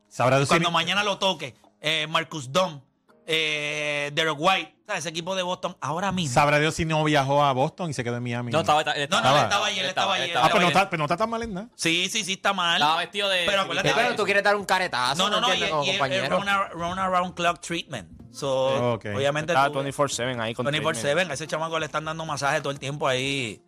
Sabrá 0.08 0.36
Dios 0.36 0.48
si 0.48 0.52
Cuando 0.52 0.70
mañana 0.70 1.02
lo 1.02 1.18
toque, 1.18 1.54
eh, 1.80 2.06
Marcus 2.08 2.52
Dom, 2.52 2.80
eh, 3.26 4.10
Derek 4.14 4.36
White, 4.38 4.74
¿sabes? 4.86 5.00
ese 5.00 5.08
equipo 5.10 5.34
de 5.34 5.42
Boston, 5.42 5.76
ahora 5.80 6.12
mismo. 6.12 6.34
sabrá 6.34 6.58
Dios 6.58 6.74
si 6.74 6.84
no 6.84 7.02
viajó 7.04 7.42
a 7.44 7.52
Boston 7.52 7.90
y 7.90 7.94
se 7.94 8.04
quedó 8.04 8.16
en 8.16 8.22
Miami. 8.22 8.52
No, 8.52 8.60
estaba, 8.60 8.82
él 8.82 9.08
No, 9.10 9.16
estaba, 9.16 9.22
no, 9.30 9.36
él 9.38 9.42
estaba 9.44 9.66
ahí, 9.66 9.78
él 9.78 9.86
estaba 9.86 10.18
él 10.18 10.30
Ah, 10.36 10.48
pero 10.52 10.60
no, 10.60 10.66
estaba 10.68 10.68
está, 10.68 10.90
pero 10.90 10.98
no 10.98 11.04
está 11.04 11.16
tan 11.16 11.30
mal 11.30 11.42
en 11.42 11.54
nada. 11.54 11.68
Sí, 11.74 12.08
sí, 12.10 12.24
sí, 12.24 12.34
está 12.34 12.52
mal. 12.52 12.74
Estaba 12.80 12.98
vestido 12.98 13.28
de. 13.28 13.44
Pero 13.46 13.62
acuérdate 13.62 13.92
pero 13.94 14.14
tú 14.14 14.24
quieres 14.24 14.42
dar 14.42 14.56
un 14.56 14.64
caretazo, 14.64 15.28
No, 15.28 15.40
no, 15.40 15.40
no, 15.48 15.54
y, 15.54 15.60
como 15.68 15.84
y- 15.84 15.88
y- 15.88 15.92
compañero. 15.92 16.38
run, 16.38 16.48
ar- 16.48 16.70
run 16.72 16.98
around 16.98 17.34
clock 17.34 17.60
treatment. 17.60 18.08
So, 18.32 18.94
Ok. 18.94 19.06
obviamente, 19.14 19.52
Está 19.52 19.70
tú- 19.70 19.78
24-7 19.80 20.40
ahí 20.40 20.54
con 20.54 20.66
24-7, 20.66 21.30
a 21.30 21.34
ese 21.34 21.46
chamaco 21.46 21.78
le 21.78 21.86
están 21.86 22.04
dando 22.04 22.26
masaje 22.26 22.60
todo 22.60 22.72
el 22.72 22.80
tiempo 22.80 23.06
ahí. 23.06 23.62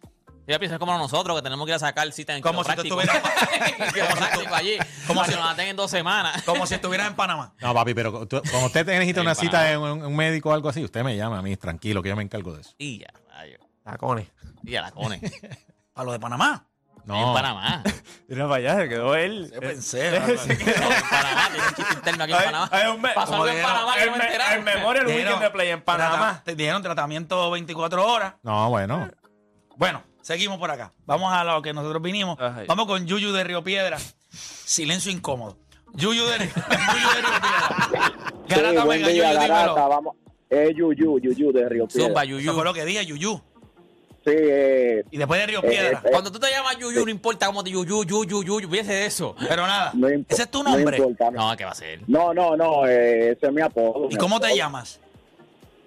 Ya 0.46 0.58
piensas 0.60 0.78
como 0.78 0.96
nosotros 0.96 1.36
que 1.36 1.42
tenemos 1.42 1.66
que 1.66 1.72
ir 1.72 1.76
a 1.76 1.78
sacar 1.80 2.10
cita 2.12 2.34
en 2.36 2.42
Como 2.42 2.62
si 2.62 2.74
tú 2.76 2.82
quiropráctico. 2.82 3.00
estuvieras- 3.20 3.92
Quiropráctico 3.94 4.54
allí. 4.54 4.76
Como 5.06 5.20
Como 5.20 5.24
si- 5.24 5.34
nos 5.36 5.50
aten 5.50 5.68
en 5.68 5.76
dos 5.76 5.90
semanas. 5.90 6.42
Como 6.44 6.66
si 6.66 6.74
estuvieras 6.74 7.08
en 7.08 7.14
Panamá. 7.16 7.52
No, 7.60 7.74
papi, 7.74 7.94
pero 7.94 8.26
tú- 8.28 8.40
cuando 8.50 8.66
usted 8.66 8.86
necesita 8.86 9.20
una 9.22 9.34
cita 9.34 9.72
en 9.72 9.78
un, 9.80 10.04
un 10.04 10.16
médico 10.16 10.50
o 10.50 10.52
algo 10.52 10.68
así, 10.68 10.84
usted 10.84 11.02
me 11.02 11.16
llama 11.16 11.38
a 11.38 11.42
mí, 11.42 11.56
tranquilo, 11.56 12.02
que 12.02 12.10
yo 12.10 12.16
me 12.16 12.22
encargo 12.22 12.54
de 12.54 12.60
eso. 12.60 12.74
Y 12.78 13.00
ya, 13.00 13.08
rayo. 13.34 13.58
Tacones. 13.82 14.28
Y 14.62 14.70
ya 14.72 14.82
la 14.82 14.90
cone. 14.92 15.20
A 15.94 16.04
lo 16.04 16.12
de 16.12 16.20
Panamá. 16.20 16.66
En 16.98 17.02
No, 17.12 17.32
Panamá. 17.34 17.82
Mira 18.28 18.44
para 18.48 18.56
allá, 18.56 18.76
se 18.82 18.88
quedó 18.88 19.14
él. 19.14 19.50
Yo 19.54 19.60
pensé. 19.60 20.16
En 20.16 20.22
Panamá. 20.22 21.48
Tiene 21.50 21.66
un 21.68 21.74
chiste 21.74 21.94
interno 21.94 22.24
aquí 22.24 22.32
en 22.32 22.38
Panamá. 22.38 22.70
Pasó 23.14 23.34
algo 23.34 23.48
en 23.48 23.62
Como 23.62 23.72
Panamá 23.74 23.94
que 23.94 24.02
El, 24.02 24.10
no 24.10 24.16
me 24.16 24.24
enteraron. 24.24 24.58
el 24.58 24.62
Memorial 24.64 25.06
Dijeron- 25.06 25.16
Weekend 25.24 25.42
de 25.42 25.50
Play 25.50 25.68
en 25.70 25.82
Panamá. 25.82 26.42
Te 26.44 26.54
dieron 26.56 26.82
tratamiento 26.82 27.50
24 27.50 28.06
horas. 28.06 28.34
no, 28.42 28.68
bueno. 28.70 29.08
Bueno, 29.76 30.02
seguimos 30.26 30.59
por 30.59 30.71
acá. 30.71 30.92
Vamos 31.06 31.33
a 31.33 31.45
lo 31.45 31.62
que 31.62 31.73
nosotros 31.73 32.02
vinimos. 32.02 32.37
Ajá. 32.40 32.64
Vamos 32.66 32.87
con 32.87 33.06
Yuyu 33.06 33.33
de 33.33 33.45
Río 33.45 33.62
Piedra. 33.62 33.97
Silencio 34.30 35.12
incómodo. 35.12 35.56
Yuyu 35.95 36.25
de, 36.26 36.38
Río- 36.38 36.52
Yuyu 36.54 37.09
de 37.14 37.21
Río 37.23 37.40
Piedra. 37.40 38.12
Sí, 38.49 38.54
Garata 38.54 38.85
buen 38.85 39.00
Mega, 39.00 39.12
día, 39.12 39.23
Yuyu, 39.33 39.38
Garata, 39.40 39.64
dímelo. 39.73 39.88
vamos. 39.88 40.16
Es 40.50 40.76
Yuyu, 40.76 41.18
Yuyu 41.21 41.52
de 41.52 41.68
Río 41.68 41.87
Piedra. 41.87 42.06
Zumba, 42.09 42.23
Eso 42.25 42.30
Yuyu. 42.33 42.52
fue 42.52 42.64
lo 42.64 42.75
que 42.75 42.85
dije, 42.85 43.06
Yuyu. 43.06 43.40
Sí, 44.25 44.33
eh, 44.35 45.04
Y 45.12 45.18
después 45.18 45.40
de 45.40 45.47
Río 45.47 45.61
Eh, 45.62 45.68
Piedra. 45.68 46.02
eh, 46.04 46.09
Cuando 46.11 46.33
tú 46.33 46.40
te 46.40 46.50
llamas 46.50 46.76
Yuyu, 46.78 47.04
no 47.04 47.11
importa 47.12 47.47
cómo 47.47 47.62
te 47.62 47.71
Yuyu, 47.71 48.04
Yuyu, 48.04 48.42
Yuyu, 48.42 48.68
piense 48.68 48.92
de 48.92 49.06
eso. 49.06 49.37
Pero 49.49 49.64
nada, 49.68 49.92
no 49.95 50.09
ese 50.09 50.42
es 50.42 50.50
tu 50.50 50.64
no 50.64 50.71
nombre. 50.71 50.97
importa, 50.97 51.30
no. 51.30 51.50
No, 51.50 51.56
¿qué 51.56 51.64
va 51.64 51.71
a 51.71 51.75
ser? 51.76 52.00
No, 52.09 52.35
no, 52.35 52.56
no, 52.56 52.85
eh, 52.88 53.30
ese 53.30 53.47
es 53.47 53.52
mi 53.52 53.62
apodo. 53.62 54.06
¿Y 54.11 54.14
mi 54.14 54.16
cómo 54.16 54.40
te 54.40 54.54
llamas? 54.56 54.99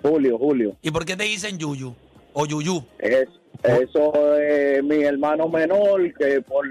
Julio, 0.01 0.37
Julio. 0.37 0.77
¿Y 0.81 0.89
por 0.91 1.03
qué 1.03 1.17
te 1.17 1.25
dicen 1.25 1.57
Yuyu? 1.59 1.93
O 2.33 2.45
Yuyu. 2.45 2.83
Es, 2.99 3.27
eso 3.63 4.37
es 4.37 4.83
mi 4.83 5.03
hermano 5.03 5.47
menor 5.47 6.13
que 6.13 6.41
por 6.41 6.65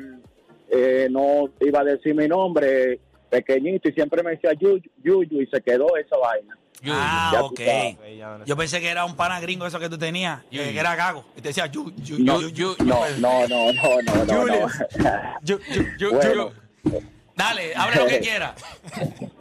eh, 0.70 1.08
no 1.10 1.48
iba 1.60 1.80
a 1.80 1.84
decir 1.84 2.14
mi 2.14 2.28
nombre, 2.28 3.00
pequeñito, 3.30 3.88
y 3.88 3.92
siempre 3.92 4.22
me 4.22 4.32
decía 4.32 4.52
Yuyu, 4.52 4.82
Yuyu, 5.02 5.42
y 5.42 5.46
se 5.46 5.60
quedó 5.60 5.96
esa 5.96 6.16
vaina. 6.16 6.56
Yuyu. 6.80 6.94
Ah, 6.96 7.40
ok. 7.42 7.60
Yo 8.46 8.56
pensé 8.56 8.80
que 8.80 8.88
era 8.88 9.04
un 9.04 9.16
pana 9.16 9.40
gringo 9.40 9.66
eso 9.66 9.80
que 9.80 9.88
tú 9.88 9.98
tenías, 9.98 10.42
Yuyu. 10.50 10.64
que 10.64 10.78
era 10.78 10.94
gago. 10.94 11.24
Y 11.36 11.40
te 11.40 11.48
decía 11.48 11.66
Yu, 11.66 11.92
Yu, 11.96 12.18
No. 12.18 12.40
No, 12.40 13.08
no, 13.18 13.48
no, 13.48 13.72
no, 13.72 14.02
no, 14.02 14.24
no. 14.24 14.46
no. 14.46 14.68
Bueno. 16.10 16.52
Dale, 17.38 17.72
hable 17.76 17.96
lo 17.96 18.06
que 18.06 18.18
quiera. 18.20 18.54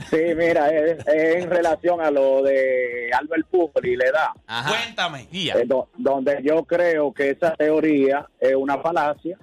Sí, 0.10 0.18
mira, 0.36 0.70
es, 0.70 1.00
es 1.08 1.44
en 1.44 1.50
relación 1.50 2.00
a 2.00 2.12
lo 2.12 2.44
de 2.44 3.10
Albert 3.12 3.48
Pujol 3.50 3.86
y 3.88 3.96
la 3.98 4.06
edad. 4.06 4.28
Ajá. 4.46 4.70
Cuéntame. 4.70 5.28
Ya. 5.32 5.56
Eh, 5.56 5.64
do- 5.66 5.90
donde 5.98 6.38
yo 6.44 6.64
creo 6.64 7.12
que 7.12 7.32
esa 7.32 7.56
teoría 7.56 8.26
es 8.40 8.54
una 8.56 8.78
falacia, 8.78 9.38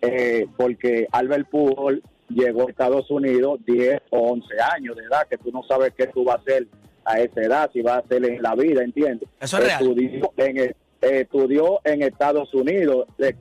eh, 0.00 0.46
porque 0.56 1.08
Albert 1.10 1.48
Pujol 1.50 2.02
llegó 2.28 2.68
a 2.68 2.70
Estados 2.70 3.10
Unidos 3.10 3.58
10 3.66 4.00
o 4.10 4.30
11 4.32 4.46
años 4.74 4.94
de 4.96 5.02
edad, 5.02 5.26
que 5.28 5.36
tú 5.36 5.50
no 5.50 5.62
sabes 5.64 5.92
qué 5.96 6.06
tú 6.06 6.24
vas 6.24 6.36
a 6.36 6.40
hacer 6.40 6.66
a 7.04 7.18
esa 7.20 7.40
edad, 7.42 7.70
si 7.72 7.82
vas 7.82 7.96
a 7.96 7.98
hacer 7.98 8.24
en 8.24 8.40
la 8.42 8.54
vida, 8.54 8.82
¿entiendes? 8.84 9.28
Eso 9.40 9.58
es 9.58 9.64
real. 9.64 9.82
Estudió 9.82 10.32
en, 10.36 10.56
el- 10.58 10.76
estudió 11.00 11.80
en 11.84 12.02
Estados 12.02 12.54
Unidos, 12.54 13.06
de- 13.18 13.34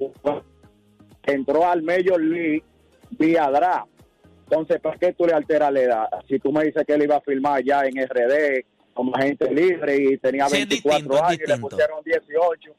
entró 1.23 1.67
al 1.69 1.83
Major 1.83 2.19
League 2.19 2.63
vía 3.11 3.49
draft. 3.51 3.87
Entonces, 4.49 4.79
¿para 4.81 4.97
qué 4.97 5.13
tú 5.13 5.25
le 5.25 5.33
alteras 5.33 5.71
la 5.71 5.79
edad? 5.81 6.09
Si 6.27 6.39
tú 6.39 6.51
me 6.51 6.63
dices 6.63 6.83
que 6.85 6.93
él 6.93 7.03
iba 7.03 7.17
a 7.17 7.21
firmar 7.21 7.63
ya 7.63 7.81
en 7.85 7.95
RD 8.07 8.65
como 8.93 9.15
agente 9.15 9.51
libre 9.53 9.95
y 9.97 10.17
tenía 10.17 10.47
Sí, 10.47 10.57
es 10.61 10.67
24 10.69 10.97
distinto, 10.97 11.15
es 11.17 11.21
años 11.23 11.39
y 11.45 11.47
le 11.51 11.57
pusieron 11.57 12.03
18, 12.03 12.71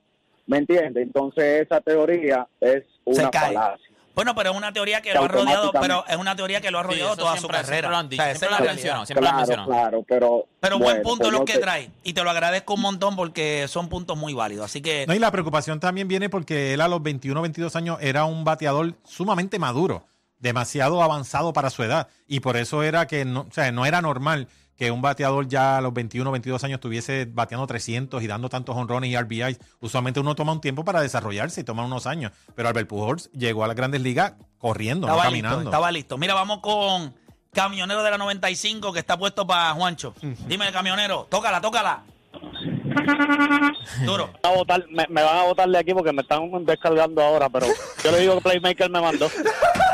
¿me 0.47 0.59
entiendes? 0.59 1.03
Entonces, 1.03 1.63
esa 1.63 1.81
teoría 1.81 2.47
es 2.61 2.83
Se 3.07 3.21
una 3.21 3.31
cae. 3.31 3.55
falacia. 3.55 3.85
Bueno, 4.15 4.35
pero 4.35 4.51
es 4.51 4.57
una 4.57 4.73
teoría 4.73 5.01
que 5.01 5.11
Que 5.11 5.15
lo 5.15 5.23
ha 5.25 5.29
rodeado, 5.29 5.71
pero 5.81 6.05
es 6.09 6.17
una 6.17 6.35
teoría 6.35 6.61
que 6.61 6.73
lo 6.73 6.81
ha 6.81 6.83
rodeado 6.83 7.15
toda 7.17 7.37
su 7.37 7.47
carrera. 7.47 7.67
siempre 7.69 7.91
lo 7.91 7.97
han 7.99 8.09
dicho, 8.09 8.21
O 8.23 8.25
sea, 8.25 8.33
esa 8.33 8.39
siempre 8.47 8.59
lo 8.67 8.73
mencionado, 8.73 9.07
siempre 9.07 9.23
lo 9.23 9.29
han 9.29 9.35
Claro, 9.37 9.47
mencionado. 9.47 9.71
claro, 9.71 10.05
pero... 10.09 10.47
Pero 10.59 10.79
bueno, 10.79 10.91
buen 10.95 11.03
punto 11.05 11.29
pues 11.29 11.39
no 11.39 11.45
que 11.45 11.59
trae. 11.59 11.91
Y 12.03 12.15
te 12.15 12.25
lo 12.25 12.31
agradezco 12.31 12.75
un 12.75 12.81
montón 12.81 13.15
porque 13.15 13.69
son 13.69 13.89
puntos 13.89 14.17
muy 14.19 14.35
válidos. 14.35 14.65
Así 14.65 14.81
que 14.83 15.05
No, 15.07 15.15
y 15.15 15.21
la 15.21 15.31
preocupación 15.31 15.79
también 15.79 16.09
viene 16.09 16.29
porque 16.29 16.75
él 16.75 16.81
a 16.81 16.89
los 16.89 17.01
21, 17.01 17.41
22 17.43 17.77
años 17.77 17.99
era 18.01 18.25
un 18.25 18.43
bateador 18.43 18.95
sumamente 19.05 19.61
maduro, 19.61 20.05
demasiado 20.41 21.03
avanzado 21.03 21.53
para 21.53 21.71
su 21.71 21.83
edad. 21.83 22.09
Y 22.27 22.41
por 22.41 22.57
eso 22.57 22.83
era 22.83 23.07
que 23.07 23.25
no, 23.25 23.41
o 23.41 23.53
sea, 23.53 23.71
no 23.73 23.87
era 23.87 24.01
normal 24.03 24.49
que 24.77 24.93
un 24.93 25.03
bateador 25.03 25.49
ya 25.49 25.79
a 25.79 25.81
los 25.81 25.93
21, 25.93 26.31
22 26.31 26.63
años 26.63 26.77
estuviese 26.77 27.29
bateando 27.29 27.67
300 27.67 28.23
y 28.23 28.27
dando 28.29 28.49
tantos 28.49 28.77
honrones 28.77 29.11
y 29.11 29.17
RBIs. 29.17 29.59
Usualmente 29.81 30.21
uno 30.21 30.37
toma 30.37 30.53
un 30.53 30.61
tiempo 30.61 30.85
para 30.85 31.01
desarrollarse 31.01 31.63
y 31.63 31.65
toma 31.65 31.85
unos 31.85 32.07
años. 32.07 32.31
Pero 32.55 32.69
Albert 32.69 32.89
Pujols 32.89 33.31
llegó 33.33 33.65
a 33.65 33.67
las 33.67 33.77
grandes 33.77 34.01
ligas 34.03 34.35
corriendo, 34.59 35.09
no 35.09 35.15
listo, 35.15 35.29
caminando. 35.29 35.63
estaba 35.63 35.91
listo. 35.91 36.17
Mira, 36.17 36.35
vamos 36.35 36.61
con 36.61 37.13
Camionero 37.53 38.03
de 38.03 38.11
la 38.11 38.19
95 38.19 38.93
que 38.93 39.01
está 39.01 39.19
puesto 39.19 39.47
para 39.47 39.73
Juancho. 39.73 40.15
Dime, 40.47 40.71
camionero, 40.71 41.27
tócala, 41.29 41.61
tócala. 41.61 42.05
Duro. 44.05 44.31
a 44.43 44.51
votar, 44.51 44.85
me, 44.91 45.07
me 45.09 45.23
van 45.23 45.39
a 45.39 45.43
votar 45.45 45.69
de 45.69 45.79
aquí 45.79 45.93
porque 45.93 46.13
me 46.13 46.23
están 46.23 46.51
descargando 46.65 47.23
ahora, 47.23 47.49
pero 47.49 47.67
yo 48.05 48.13
le 48.13 48.21
digo 48.21 48.35
que 48.37 48.43
Playmaker 48.43 48.91
me 48.91 49.01
mandó. 49.01 49.29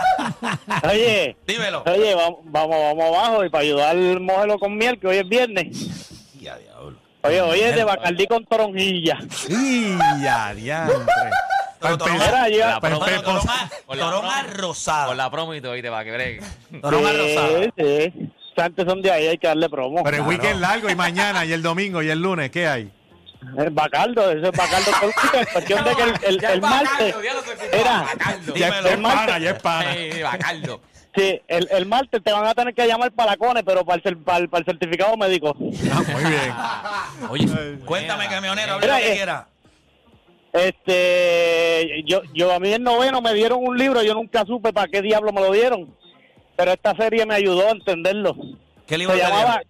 Oye, 0.90 1.36
Dímelo. 1.46 1.82
oye, 1.86 2.14
vamos, 2.14 2.38
vamos, 2.44 2.76
vamos 2.80 3.04
abajo 3.04 3.44
y 3.44 3.48
para 3.50 3.62
ayudar 3.62 3.90
al 3.90 4.20
mójelo 4.20 4.58
con 4.58 4.76
miel, 4.76 4.98
que 4.98 5.06
hoy 5.08 5.16
es 5.18 5.28
viernes. 5.28 6.30
Ya, 6.40 6.56
diablo. 6.58 6.98
Oye, 7.22 7.40
oye, 7.40 7.72
de 7.72 7.84
Bacardí 7.84 8.26
con 8.26 8.44
toronjilla. 8.44 9.18
¡Y 9.48 9.96
ya, 10.22 10.52
diantre! 10.54 10.96
Pero 11.80 11.98
Torón- 11.98 12.18
Torón 12.18 12.20
Con 12.20 13.98
la 13.98 14.04
Torón 14.04 14.20
promo. 14.22 14.74
Con 15.06 15.16
la 15.16 15.30
promo 15.30 15.54
y 15.54 15.60
todo, 15.60 15.72
¿viste? 15.72 15.90
Para 15.90 16.04
que 16.04 16.12
bregue. 16.12 16.40
Torón 16.80 17.06
a 17.06 17.12
rosada. 17.12 17.48
Sí, 17.64 17.70
sí. 17.76 18.30
Santos 18.56 18.84
son 18.88 19.02
de 19.02 19.10
ahí, 19.10 19.26
hay 19.26 19.38
que 19.38 19.46
darle 19.48 19.68
promo. 19.68 20.02
Pero 20.04 20.16
el 20.18 20.22
weekend 20.22 20.60
largo 20.60 20.88
y 20.88 20.94
mañana 20.94 21.44
y 21.44 21.52
el 21.52 21.62
domingo 21.62 22.02
y 22.02 22.08
el 22.08 22.20
lunes, 22.22 22.50
¿qué 22.50 22.66
hay? 22.68 22.90
El 23.58 23.70
Bacaldo, 23.70 24.30
eso 24.30 24.46
es 24.50 24.56
Bacaldo 24.56 24.90
con 25.00 25.10
es 25.40 25.46
cuestión 25.52 25.84
de 25.84 25.94
que 25.94 26.02
el, 26.02 26.14
el, 26.34 26.40
Ya 26.40 26.52
el 26.52 26.60
Bacaldo, 26.60 26.84
martes, 26.90 27.14
ya 27.24 27.34
lo 27.34 27.42
se 27.42 27.52
escuchó, 27.52 27.72
Era. 27.72 28.00
Bacaldo. 28.02 28.54
Ya 28.54 28.66
Dímelo. 28.66 28.88
es 28.88 28.96
pana, 28.96 29.38
ya 29.38 29.50
es 29.50 29.62
pana. 29.62 29.94
Sí, 29.94 30.22
Bacaldo. 30.22 30.80
sí, 31.16 31.42
el, 31.48 31.68
el 31.70 31.86
martes 31.86 32.22
te 32.22 32.32
van 32.32 32.46
a 32.46 32.54
tener 32.54 32.74
que 32.74 32.86
llamar 32.86 33.12
para 33.12 33.30
la 33.32 33.36
CONE, 33.36 33.62
pero 33.64 33.84
para 33.84 34.02
el, 34.04 34.16
para 34.18 34.38
el, 34.38 34.48
para 34.48 34.60
el 34.60 34.64
certificado 34.66 35.16
médico. 35.16 35.56
Ah, 35.92 36.02
muy 36.12 36.24
bien. 36.24 36.54
Oye, 37.30 37.78
Cuéntame, 37.84 38.28
camionero, 38.28 38.74
hable 38.74 38.86
Mira, 38.86 38.98
lo 38.98 39.04
que 39.04 39.12
eh, 39.12 39.16
quiera. 39.16 39.48
Este, 40.52 42.04
yo, 42.06 42.22
yo 42.32 42.52
a 42.52 42.60
mí 42.60 42.72
en 42.72 42.84
noveno 42.84 43.20
me 43.20 43.34
dieron 43.34 43.58
un 43.66 43.76
libro, 43.76 44.02
yo 44.02 44.14
nunca 44.14 44.44
supe 44.46 44.72
para 44.72 44.86
qué 44.86 45.02
diablo 45.02 45.32
me 45.32 45.40
lo 45.40 45.50
dieron, 45.52 45.92
pero 46.56 46.72
esta 46.72 46.94
serie 46.94 47.26
me 47.26 47.34
ayudó 47.34 47.66
a 47.66 47.72
entenderlo. 47.72 48.36
¿Qué 48.86 48.96
libro 48.96 49.14
Se 49.16 49.20
llamaba? 49.22 49.62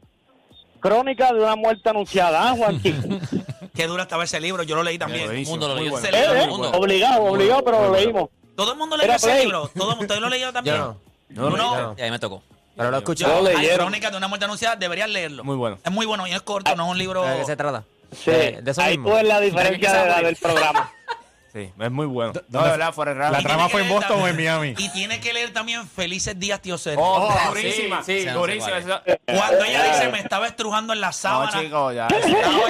Crónica 0.81 1.33
de 1.33 1.40
una 1.40 1.57
muerte 1.57 1.88
anunciada, 1.88 2.50
¿ah? 2.50 2.54
Qué 3.75 3.87
dura 3.88 4.04
estaba 4.04 4.25
ese 4.25 4.40
libro, 4.40 4.62
yo 4.62 4.76
lo 4.76 4.83
leí 4.85 4.99
también. 4.99 5.26
Buenísimo, 5.26 5.52
mundo 5.57 5.69
lo 5.69 5.75
leyó. 5.75 5.90
bueno. 5.90 6.07
Ese 6.07 6.16
Eh, 6.16 6.21
libro, 6.21 6.35
eh, 6.37 6.43
el 6.45 6.50
mundo. 6.50 6.71
obligado, 6.73 7.23
obligado, 7.25 7.64
pero 7.64 7.81
lo 7.88 7.93
leímos. 7.97 8.28
Todo 8.57 8.73
el 8.73 8.78
mundo 8.78 8.97
leyó 8.97 9.12
ese 9.12 9.26
Play. 9.26 9.43
libro. 9.43 9.71
Todo, 9.76 9.99
¿Ustedes 9.99 10.21
lo 10.21 10.28
leyeron 10.28 10.54
también? 10.54 10.76
Yo 10.76 10.97
no. 11.28 11.50
¿Tú 11.50 11.57
no? 11.57 11.76
no. 11.83 11.95
Y 11.99 12.02
ahí 12.02 12.11
me 12.11 12.19
tocó. 12.21 12.43
Pero 12.76 12.90
lo 12.93 12.99
escuché. 12.99 13.25
Yo, 13.25 13.45
hay 13.47 13.69
crónicas 13.71 14.11
de 14.12 14.16
una 14.16 14.28
muerte 14.28 14.45
anunciada, 14.45 14.76
deberías 14.76 15.09
leerlo. 15.09 15.43
Muy 15.45 15.57
bueno. 15.57 15.78
Es 15.85 15.90
muy 15.93 16.07
bueno 16.07 16.26
y 16.26 16.33
es 16.33 16.43
corto, 16.43 16.75
no 16.76 16.85
es 16.87 16.90
un 16.93 16.99
libro. 16.99 17.25
¿De 17.25 17.38
qué 17.38 17.45
se 17.45 17.57
trata? 17.57 17.83
Sí, 18.12 18.31
De- 18.31 18.62
de 18.62 18.71
eso 18.71 18.81
ahí 18.83 18.97
mismo. 18.97 19.12
ves 19.14 19.25
la 19.25 19.40
diferencia 19.40 19.93
de 19.93 20.09
la 20.09 20.21
del 20.23 20.37
programa. 20.37 20.93
Sí, 21.55 21.73
es 21.79 21.91
muy 21.93 22.07
bueno. 22.07 22.33
No, 22.35 22.41
¿Dónde- 22.49 22.67
de 22.67 22.77
verdad, 22.79 22.93
fuera 22.93 23.15
de 23.15 23.31
La. 23.31 23.41
Y 23.41 23.45
trama 23.45 23.69
tiene 23.69 23.71
fue 23.71 23.81
en 23.83 23.87
leer 23.89 24.01
Boston 24.01 24.17
o 24.17 24.27
en 24.27 24.27
también- 24.35 24.51
Miami. 24.51 24.75
Y 24.77 24.89
tiene 24.89 25.21
que 25.21 25.33
leer 25.33 25.53
también 25.53 25.87
Felices 25.89 26.37
Días, 26.37 26.61
tío 26.61 26.77
Sergio. 26.77 27.01
Oh, 27.05 27.29
Oh, 27.29 27.49
durísima. 27.51 28.03
sí, 28.03 28.23
sí, 28.23 28.27
durísima. 28.29 28.81
cuál 28.81 28.83
esa- 28.83 29.03
Cuando 29.39 29.65
ella 29.65 29.85
dice, 29.85 30.09
me 30.09 30.19
estaba 30.19 30.49
estrujando 30.49 30.93
en 30.93 31.01
la 31.01 31.07
No, 31.09 31.13
sábana. 31.13 31.61
chicos, 31.61 31.95
ya. 31.95 32.09
Ah. 32.45 32.61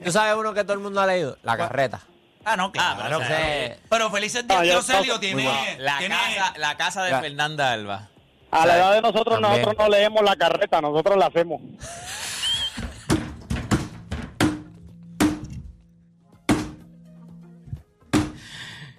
¿Tú 0.04 0.10
sabes 0.12 0.34
uno 0.36 0.54
que 0.54 0.62
todo 0.62 0.72
el 0.74 0.78
mundo 0.78 1.00
ha 1.00 1.06
leído? 1.06 1.36
La 1.42 1.56
carreta. 1.56 2.00
Ah, 2.44 2.56
no, 2.56 2.70
claro. 2.72 3.00
Ah, 3.00 3.02
pero 3.04 3.18
claro. 3.18 3.34
ese- 3.34 3.78
Pero 3.90 4.10
Felices 4.10 4.46
Días, 4.48 4.58
Ah, 4.58 4.62
tío 4.62 4.72
ya 4.74 4.82
Sergio 4.82 5.14
está. 5.14 5.20
tiene... 5.20 5.76
La 5.78 5.98
tiene- 5.98 6.14
casa, 6.14 6.54
la 6.58 6.76
casa 6.76 7.04
de 7.04 7.20
Fernanda 7.20 7.72
Alba. 7.72 8.08
A 8.52 8.64
la 8.64 8.76
edad 8.76 8.92
de 8.94 9.02
nosotros, 9.02 9.40
También. 9.40 9.62
nosotros 9.62 9.86
no 9.86 9.88
leemos 9.94 10.22
la 10.22 10.36
carreta, 10.36 10.80
nosotros 10.80 11.16
la 11.18 11.26
hacemos. 11.26 11.60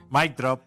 Mic 0.10 0.36
drop. 0.36 0.62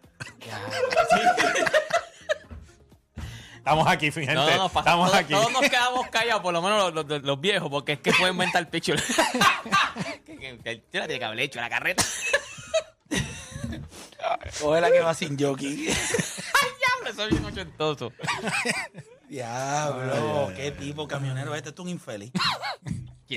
Estamos 3.57 3.87
aquí, 3.87 4.09
fíjate. 4.11 4.33
No, 4.35 4.49
no, 4.49 4.57
no, 4.57 4.69
pasa- 4.69 4.79
Estamos 4.79 5.09
todos, 5.11 5.19
aquí. 5.23 5.33
todos 5.33 5.51
nos 5.51 5.61
quedamos 5.61 6.07
callados, 6.07 6.41
por 6.41 6.51
lo 6.53 6.61
menos 6.63 6.93
los, 6.93 7.05
los- 7.05 7.21
los 7.21 7.39
viejos, 7.41 7.69
porque 7.69 7.93
es 7.93 7.99
que 7.99 8.11
fue 8.11 8.33
mental 8.33 8.67
picture. 8.67 9.01
que, 10.25 10.35
que, 10.37 10.57
que 10.57 10.69
el 10.71 10.81
tío 10.81 10.99
la 11.01 11.05
tiene 11.07 11.19
que 11.19 11.25
haber 11.25 11.39
hecho 11.41 11.59
la 11.61 11.69
carreta. 11.69 12.03
Coge 14.59 14.81
la 14.81 14.91
que 14.91 14.99
va 14.99 15.13
sin 15.13 15.37
jockey. 15.39 15.75
Diablo, 15.85 17.09
eso 17.11 17.23
es 17.25 17.29
bien 17.29 17.45
ochentoso. 17.45 18.11
Diablo, 19.29 20.51
qué 20.55 20.71
tipo 20.71 21.07
camionero. 21.07 21.53
Este 21.55 21.69
es 21.69 21.79
un 21.79 21.89
infeliz. 21.89 22.31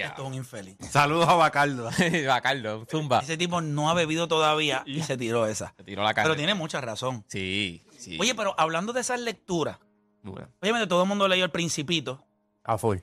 Este 0.01 0.21
es 0.23 0.27
un 0.27 0.35
infeliz. 0.35 0.77
Saludos 0.91 1.29
a 1.29 1.35
Bacardo. 1.35 1.91
Va, 2.29 2.41
Carlos, 2.41 2.87
zumba. 2.91 3.21
Ese 3.21 3.37
tipo 3.37 3.61
no 3.61 3.91
ha 3.91 3.95
bebido 3.95 4.29
todavía 4.29 4.83
y 4.87 5.03
se 5.03 5.17
tiró 5.17 5.47
esa. 5.47 5.75
Se 5.77 5.85
tiró 5.85 6.03
la 6.03 6.15
carreta. 6.15 6.31
Pero 6.31 6.37
tiene 6.37 6.55
mucha 6.55 6.81
razón. 6.81 7.25
Sí, 7.29 7.83
sí. 7.99 8.17
Oye, 8.21 8.35
pero 8.35 8.55
hablando 8.59 8.93
de 8.93 9.01
esas 9.01 9.21
lecturas, 9.21 9.79
obviamente 10.25 10.87
todo 10.87 11.03
el 11.03 11.09
mundo 11.09 11.29
leyó 11.29 11.45
El 11.45 11.51
Principito. 11.51 12.25
A 12.65 12.79
full. 12.79 12.99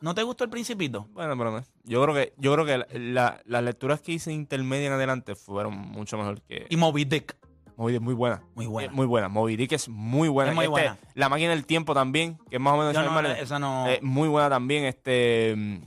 ¿No 0.00 0.14
te 0.16 0.22
gustó 0.24 0.44
El 0.44 0.50
Principito? 0.50 1.06
Bueno, 1.12 1.36
pero 1.38 1.52
no. 1.52 1.64
Yo 1.84 2.02
creo 2.02 2.14
que, 2.14 2.34
yo 2.36 2.52
creo 2.54 2.66
que 2.66 2.78
la- 2.78 2.86
la- 2.98 3.40
las 3.44 3.62
lecturas 3.62 4.00
que 4.00 4.12
hice 4.12 4.32
intermedia 4.32 4.88
en 4.88 4.92
adelante 4.94 5.34
fueron 5.36 5.76
mucho 5.76 6.18
mejor 6.18 6.42
que. 6.42 6.66
Y 6.68 6.76
Moby 6.76 7.04
Dick. 7.04 7.36
Moby 7.76 7.92
Dick, 7.92 8.02
muy 8.02 8.14
buena. 8.14 8.42
Muy 8.56 8.66
buena. 8.66 8.90
Eh, 8.92 8.94
Muy 8.94 9.06
buena. 9.06 9.28
Moby 9.28 9.56
Dick 9.56 9.72
es 9.72 9.88
muy 9.88 10.28
buena. 10.28 10.50
Es 10.50 10.54
muy 10.56 10.64
Este, 10.64 10.70
buena. 10.70 10.98
La 11.14 11.28
máquina 11.28 11.50
del 11.50 11.64
tiempo 11.66 11.94
también, 11.94 12.36
que 12.50 12.56
es 12.56 12.60
más 12.60 12.74
o 12.74 12.78
menos 12.78 12.92
Yo 12.94 13.02
no, 13.02 13.20
esa 13.30 13.58
no. 13.60 13.88
Eh, 13.88 14.00
muy 14.02 14.28
buena 14.28 14.50
también. 14.50 14.84
Este. 14.84 15.80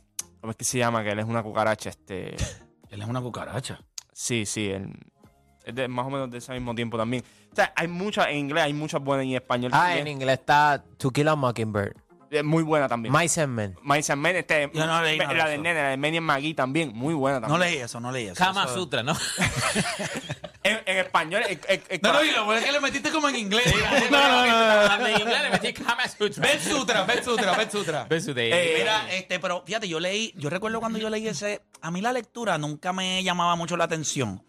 ¿Cómo 0.43 0.51
es 0.51 0.57
que 0.57 0.65
se 0.65 0.77
llama? 0.77 1.01
Que 1.05 1.11
él 1.11 1.19
es 1.19 1.25
una 1.25 1.41
cucaracha. 1.41 1.89
Este. 1.89 2.35
Él 2.89 3.01
es 3.01 3.07
una 3.07 3.21
cucaracha. 3.21 3.79
Sí, 4.11 4.45
sí. 4.45 4.69
él- 4.69 4.93
es 5.63 5.73
de, 5.73 5.87
más 5.87 6.05
o 6.05 6.09
menos 6.09 6.29
de 6.29 6.39
ese 6.39 6.51
mismo 6.51 6.75
tiempo 6.75 6.97
también. 6.97 7.23
O 7.49 7.55
sea, 7.55 7.71
hay 7.77 7.87
muchas 7.87 8.27
en 8.27 8.35
inglés, 8.39 8.65
hay 8.65 8.73
muchas 8.73 9.01
buenas 9.01 9.25
en 9.25 9.31
español 9.35 9.71
Ah, 9.73 9.85
también. 9.85 10.07
en 10.07 10.13
inglés 10.15 10.39
está 10.39 10.83
To 10.97 11.09
Kill 11.11 11.29
a 11.29 11.35
Mockingbird. 11.37 11.93
Es 12.29 12.43
muy 12.43 12.61
buena 12.61 12.89
también. 12.89 13.15
Mice 13.15 13.39
and 13.41 13.53
Men. 13.53 13.75
Mice 13.83 14.11
and 14.11 14.21
Men, 14.21 14.35
este, 14.35 14.69
Yo 14.73 14.85
no 14.85 15.01
leí 15.01 15.17
nada 15.17 15.31
de 15.31 15.37
la 15.37 15.47
de. 15.47 15.57
Nene, 15.59 15.73
la 15.81 15.89
de 15.91 15.97
Manny 15.97 16.17
and 16.17 16.25
Maggie 16.27 16.53
también, 16.53 16.91
muy 16.93 17.13
buena 17.13 17.39
No 17.39 17.47
también. 17.47 17.71
leí 17.71 17.79
eso, 17.79 18.01
no 18.01 18.11
leí 18.11 18.25
eso. 18.27 18.35
Kama 18.35 18.65
Eso- 18.65 18.73
Sutra, 18.75 19.01
¿no? 19.01 19.13
En, 20.63 20.79
en 20.85 20.97
español, 20.97 21.43
en- 21.47 21.59
en- 21.67 21.99
No, 22.01 22.13
no, 22.13 22.23
y 22.23 22.31
lo 22.31 22.45
bueno 22.45 22.59
es 22.59 22.65
que 22.65 22.71
le 22.71 22.79
metiste 22.79 23.11
como 23.11 23.27
en 23.29 23.35
inglés. 23.35 23.63
Hablando 24.11 25.07
en 25.07 25.19
inglés 25.21 25.41
le 25.43 25.49
metí 25.49 25.73
Kama 25.73 26.07
Sutra. 26.07 26.41
Bet 26.47 26.61
Sutra, 26.61 27.03
Bet 27.03 27.23
Sutra, 27.23 27.57
Bet 27.57 27.71
Sutra. 27.71 28.03
Bet 28.05 28.21
Sutra. 28.21 28.45
Eh, 28.47 28.75
Mira, 28.79 29.13
este, 29.13 29.39
pero 29.39 29.63
fíjate, 29.65 29.87
yo 29.89 29.99
leí, 29.99 30.33
yo 30.37 30.49
recuerdo 30.49 30.79
cuando 30.79 30.99
yo 30.99 31.09
leí 31.09 31.27
ese, 31.27 31.61
a 31.81 31.91
mí 31.91 32.01
la 32.01 32.13
lectura 32.13 32.57
nunca 32.57 32.93
me 32.93 33.23
llamaba 33.23 33.55
mucho 33.55 33.75
la 33.77 33.83
atención, 33.85 34.43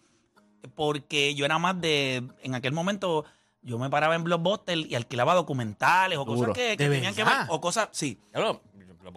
porque 0.74 1.34
yo 1.34 1.44
era 1.44 1.58
más 1.58 1.80
de, 1.80 2.22
en 2.42 2.54
aquel 2.54 2.72
momento, 2.72 3.24
yo 3.62 3.78
me 3.78 3.90
paraba 3.90 4.14
en 4.14 4.24
Blockbuster 4.24 4.78
y 4.78 4.94
alquilaba 4.94 5.34
documentales 5.34 6.18
o 6.18 6.24
Duro. 6.24 6.38
cosas 6.38 6.54
que, 6.54 6.76
que 6.76 6.88
¿De 6.88 6.94
tenían 6.96 7.14
que 7.14 7.24
ver, 7.24 7.34
o 7.48 7.60
cosas, 7.60 7.88
sí. 7.92 8.20
Diablo, 8.32 8.62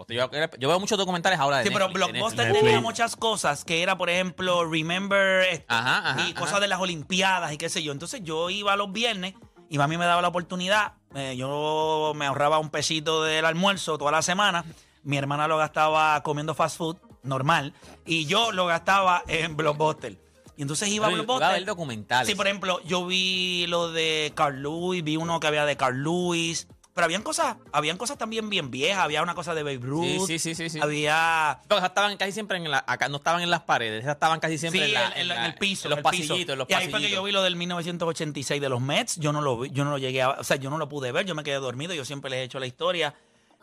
yo, 0.10 0.29
yo 0.60 0.67
veo 0.70 0.79
muchos 0.79 0.98
documentales 0.98 1.39
ahora 1.39 1.58
de 1.58 1.63
Sí, 1.63 1.70
pero 1.72 1.88
Netflix, 1.88 2.08
Blockbuster 2.12 2.46
Netflix. 2.48 2.63
tenía 2.63 2.82
muchas 2.82 3.15
cosas 3.15 3.63
que 3.65 3.82
era, 3.84 3.98
por 3.98 4.10
ejemplo, 4.10 4.70
Remember 4.70 5.65
Ajá, 5.67 6.12
ajá, 6.12 6.27
y 6.29 6.34
cosas 6.34 6.53
ajá. 6.53 6.60
de 6.62 6.67
las 6.67 6.79
Olimpiadas 6.79 7.51
y 7.53 7.58
qué 7.58 7.70
sé 7.70 7.84
yo. 7.84 7.91
Entonces 7.91 8.22
yo 8.24 8.50
iba 8.50 8.75
los 8.75 8.91
viernes 8.91 9.34
y 9.70 9.77
mami 9.77 9.98
me 9.98 10.06
daba 10.06 10.22
la 10.22 10.27
oportunidad. 10.29 10.94
eh, 11.15 11.36
yo 11.38 12.13
me 12.15 12.25
ahorraba 12.25 12.60
un 12.60 12.70
pesito 12.70 13.24
del 13.24 13.46
almuerzo 13.46 13.97
toda 13.97 14.12
la 14.12 14.21
semana. 14.21 14.65
Mi 15.04 15.17
hermana 15.17 15.47
lo 15.47 15.58
gastaba 15.58 16.21
comiendo 16.23 16.54
fast 16.54 16.78
food, 16.78 16.97
normal. 17.23 17.73
Y 18.06 18.26
yo 18.26 18.52
lo 18.52 18.65
gastaba 18.65 19.23
en 19.28 19.56
Blockbuster. 19.56 20.17
Y 20.58 20.63
entonces 20.63 20.89
iba 20.89 21.06
a 21.06 21.10
Oye, 21.10 21.21
iba 21.21 21.23
a 21.23 21.38
ver 21.38 21.38
Blockbuster. 21.38 21.65
documentales. 21.65 22.28
Sí, 22.28 22.34
por 22.36 22.47
ejemplo, 22.47 22.82
yo 22.84 23.06
vi 23.06 23.67
lo 23.67 23.91
de 23.91 24.32
Carl 24.36 24.62
Lewis, 24.62 25.04
vi 25.04 25.15
uno 25.15 25.39
que 25.39 25.47
había 25.47 25.65
de 25.65 25.78
Carl 25.78 26.02
Lewis. 26.04 26.67
Pero 26.98 27.06
habían 27.06 27.22
cosas, 27.22 27.58
habían 27.72 27.96
cosas 27.96 28.18
también 28.18 28.50
bien 28.50 28.72
viejas. 28.72 29.04
Había 29.04 29.22
una 29.22 29.36
cosa 29.36 29.54
de 29.54 29.62
Babe 29.62 29.78
Ruth. 29.80 30.26
Sí, 30.26 30.40
sí, 30.40 30.56
sí. 30.56 30.80
Había 30.82 31.60
Pero 31.68 31.78
esas 31.78 31.90
estaban 31.92 32.18
casi 32.18 32.32
siempre 32.32 32.58
en 32.58 32.72
la, 32.72 32.84
acá 32.88 33.08
no 33.08 33.18
estaban 33.18 33.44
en 33.44 33.52
las 33.52 33.62
paredes, 33.62 34.02
esas 34.02 34.16
estaban 34.16 34.40
casi 34.40 34.58
siempre 34.58 34.80
Sí, 34.82 34.88
en, 34.88 34.94
la- 34.96 35.08
en, 35.10 35.18
en 35.20 35.28
la- 35.28 35.36
la- 35.36 35.46
en 35.46 35.52
el 35.52 35.58
piso. 35.60 35.88
en 35.88 35.92
los 35.92 36.00
piso. 36.00 36.04
pasillitos, 36.34 36.54
en 36.54 36.58
los 36.58 36.68
y 36.70 36.74
ahí 36.74 36.78
pasillitos. 36.88 37.00
fue 37.02 37.08
que 37.10 37.16
yo 37.16 37.22
vi 37.24 37.32
lo 37.32 37.44
del 37.44 37.56
1986 37.56 38.60
de 38.60 38.70
los 38.70 38.82
Mets. 38.82 39.18
Yo 39.18 39.32
no 39.32 39.42
lo 39.42 39.60
vi, 39.60 39.70
yo 39.70 39.86
no 39.86 39.92
lo 39.92 40.00
llegué 40.00 40.24
a, 40.24 40.30
o 40.32 40.44
sea, 40.44 40.58
yo 40.58 40.72
no 40.72 40.80
lo 40.80 40.90
pude 40.90 41.12
ver, 41.12 41.26
yo 41.28 41.36
me 41.36 41.44
quedé 41.44 41.58
dormido, 41.58 41.94
yo 41.94 42.04
siempre 42.04 42.32
les 42.32 42.40
he 42.40 42.44
hecho 42.46 42.60
la 42.60 42.66
historia. 42.66 43.14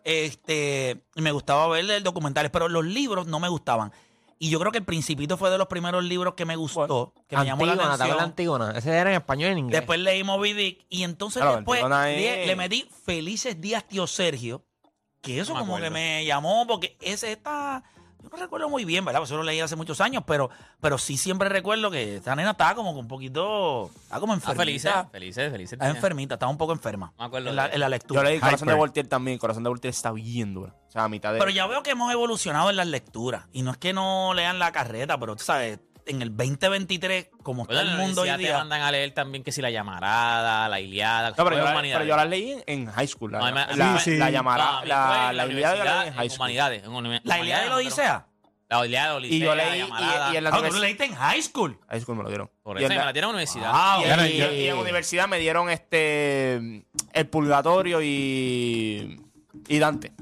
Este, 0.05 1.03
y 1.17 1.23
me 1.23 1.33
gustaba 1.33 1.67
ver 1.69 2.03
documentales, 2.03 2.51
pero 2.53 2.69
los 2.69 2.85
libros 2.85 3.27
no 3.27 3.41
me 3.41 3.49
gustaban. 3.49 3.91
Y 4.39 4.51
yo 4.51 4.59
creo 4.59 4.73
que 4.73 4.79
El 4.79 4.85
Principito 4.85 5.37
fue 5.37 5.51
de 5.51 5.59
los 5.59 5.69
primeros 5.69 6.05
libros 6.05 6.35
que 6.35 6.45
me 6.45 6.57
gustó, 6.57 7.13
que 7.29 7.37
me 7.37 7.45
llamó 7.47 7.65
la 7.67 7.73
Antígona, 7.73 7.77
¿te 7.77 7.83
acuerdas 7.83 7.99
de 7.99 8.05
atención. 8.05 8.25
Antígona? 8.31 8.71
Ese 8.79 8.91
era 8.91 9.11
en 9.11 9.17
español 9.17 9.49
y 9.49 9.53
en 9.53 9.59
inglés. 9.59 9.81
Después 9.81 10.01
leí 10.01 10.25
Moby 10.25 10.53
Dick 10.53 10.87
y 10.89 11.03
entonces 11.05 11.41
Claro, 11.43 11.57
después 11.57 11.83
Antígona 11.83 12.07
le, 12.47 12.57
metí 12.57 12.89
Felices 13.05 13.61
Días 13.61 13.87
Tío 13.87 14.07
Sergio, 14.07 14.65
que 15.21 15.41
eso 15.41 15.53
No 15.55 15.61
me 15.61 15.65
como 15.67 15.75
que 15.79 15.87
acuerdo. 15.87 15.95
me 15.95 16.25
llamó 16.25 16.67
porque 16.67 16.97
ese 17.01 17.33
está, 17.33 17.85
yo 18.25 18.31
no 18.31 18.43
recuerdo 18.43 18.69
muy 18.69 18.85
bien, 18.85 19.05
¿verdad? 19.05 19.21
Pues 19.21 19.31
eso 19.31 19.37
lo 19.37 19.43
leí 19.43 19.61
hace 19.61 19.77
muchos 19.77 20.01
años, 20.01 20.23
pero, 20.27 20.51
pero 20.81 20.99
sí 20.99 21.17
siempre 21.17 21.49
recuerdo 21.49 21.91
que 21.91 22.17
esta 22.17 22.35
nena 22.35 22.53
estaba 22.53 22.75
como 22.75 22.91
un 22.93 23.07
poquito, 23.07 23.91
estaba 24.03 24.21
como 24.21 24.33
Ah, 24.33 24.37
enfermita. 24.37 24.61
felices, 24.65 24.93
felices, 25.13 25.53
felices. 25.53 25.73
Estaba 25.75 25.91
enfermita, 25.91 26.35
estaba 26.35 26.51
un 26.51 26.59
poco 26.59 26.73
enferma 26.73 27.13
Me 27.19 27.25
acuerdo 27.27 27.51
en 27.51 27.57
la, 27.57 27.67
en 27.67 27.81
la 27.81 27.87
Yo 27.87 27.91
lectura. 27.91 28.23
leí 28.25 28.41
Corazón 28.41 28.69
de. 28.69 28.75
Voltaire 28.75 29.09
también. 29.09 29.39
Corazón 29.39 29.63
de 29.63 29.69
Voltaire 29.69 29.95
está 29.95 30.11
bien 30.13 30.55
dura. 30.55 30.75
O 30.89 30.91
sea, 30.91 31.05
a 31.05 31.09
mitad 31.09 31.33
de. 31.33 31.39
Pero 31.39 31.51
ya 31.51 31.67
veo 31.67 31.83
que 31.83 31.91
hemos 31.91 32.13
evolucionado 32.13 32.71
en 32.71 32.77
las 32.77 32.87
lecturas. 32.87 33.45
Y 33.53 33.63
no 33.63 33.71
es 33.73 33.77
que 33.77 33.93
no 33.93 34.33
lean 34.35 34.59
la 34.59 34.73
carreta, 34.73 35.19
pero 35.19 35.37
tú 35.37 35.45
sabes, 35.45 35.79
en 36.07 36.23
el 36.23 36.37
2023, 36.37 37.29
como 37.43 37.63
está 37.63 37.75
Bueno, 37.75 37.89
el 37.91 37.95
en 37.97 38.01
mundo 38.07 38.23
hoy 38.23 38.29
universidad 38.29 38.37
te 38.37 38.43
día. 38.55 38.59
mandan 38.59 38.83
a 38.83 38.91
leer 38.91 39.13
también 39.15 39.43
que 39.45 39.53
si 39.53 39.63
la 39.63 39.71
llamarada, 39.71 40.69
la 40.69 40.81
Iliada, 40.81 41.31
No, 41.31 41.37
pero 41.45 41.57
yo, 41.57 41.65
la- 41.65 41.71
humanidades. 41.73 41.99
pero 42.03 42.09
yo 42.09 42.17
las 42.17 42.29
leí 42.29 42.53
en, 42.53 42.63
en 42.67 42.87
high 42.93 43.07
school. 43.09 43.33
La, 43.33 43.39
No, 43.39 43.45
me- 43.47 43.77
la, 43.77 43.99
Sí, 43.99 44.11
sí. 44.13 44.17
la 44.19 44.27
No, 44.27 44.31
llamará, 44.33 44.79
a 44.79 44.83
mí 44.83 44.89
la, 44.89 44.97
la, 44.97 45.31
en 45.31 45.37
la 45.37 45.47
Iliada 45.47 45.77
yo 45.77 45.85
la 45.85 45.91
leí 45.91 46.01
universidad, 46.03 46.07
en 46.09 46.15
high 46.15 46.25
en 46.25 46.31
school. 46.31 46.39
humanidades. 46.41 46.85
en 46.85 46.91
uni- 46.93 47.21
La 47.25 47.39
Ilíada 47.39 47.63
y 47.65 47.69
la 47.69 47.75
humanidades, 47.75 47.87
Odisea. 47.99 48.27
La 48.71 48.87
Iliada, 48.87 49.09
la 49.09 49.15
Odisea, 49.17 49.37
Y 49.37 49.41
yo 49.41 49.55
leí. 49.55 49.67
la 49.69 49.77
Y, 49.77 49.79
llamarada. 49.81 50.33
y 50.33 50.37
en 50.37 50.45
la 50.45 50.51
Ah, 50.51 50.63
tú 50.71 50.79
leíste 50.81 51.05
en 51.05 51.15
high 51.15 51.43
school. 51.43 51.79
High 51.89 52.01
school 52.01 52.17
me 52.17 52.23
lo 52.23 52.29
dieron. 52.29 52.51
Por 52.63 52.77
Y 52.81 52.85
eso, 52.85 52.93
en 52.93 52.99
me 52.99 53.05
la- 53.05 53.11
en 53.11 53.21
la 53.21 53.29
universidad. 53.29 53.73
Wow. 53.73 54.05
Y, 54.27 54.27
y- 54.31 54.61
y 54.65 54.69
en 54.69 54.77
universidad 54.79 55.29
me 55.29 55.39
dieron 55.39 55.71
este 55.71 56.85
el 57.13 57.27
purgatorio 57.29 58.01
y 58.03 59.21
y 59.69 59.79
Dante. 59.79 60.13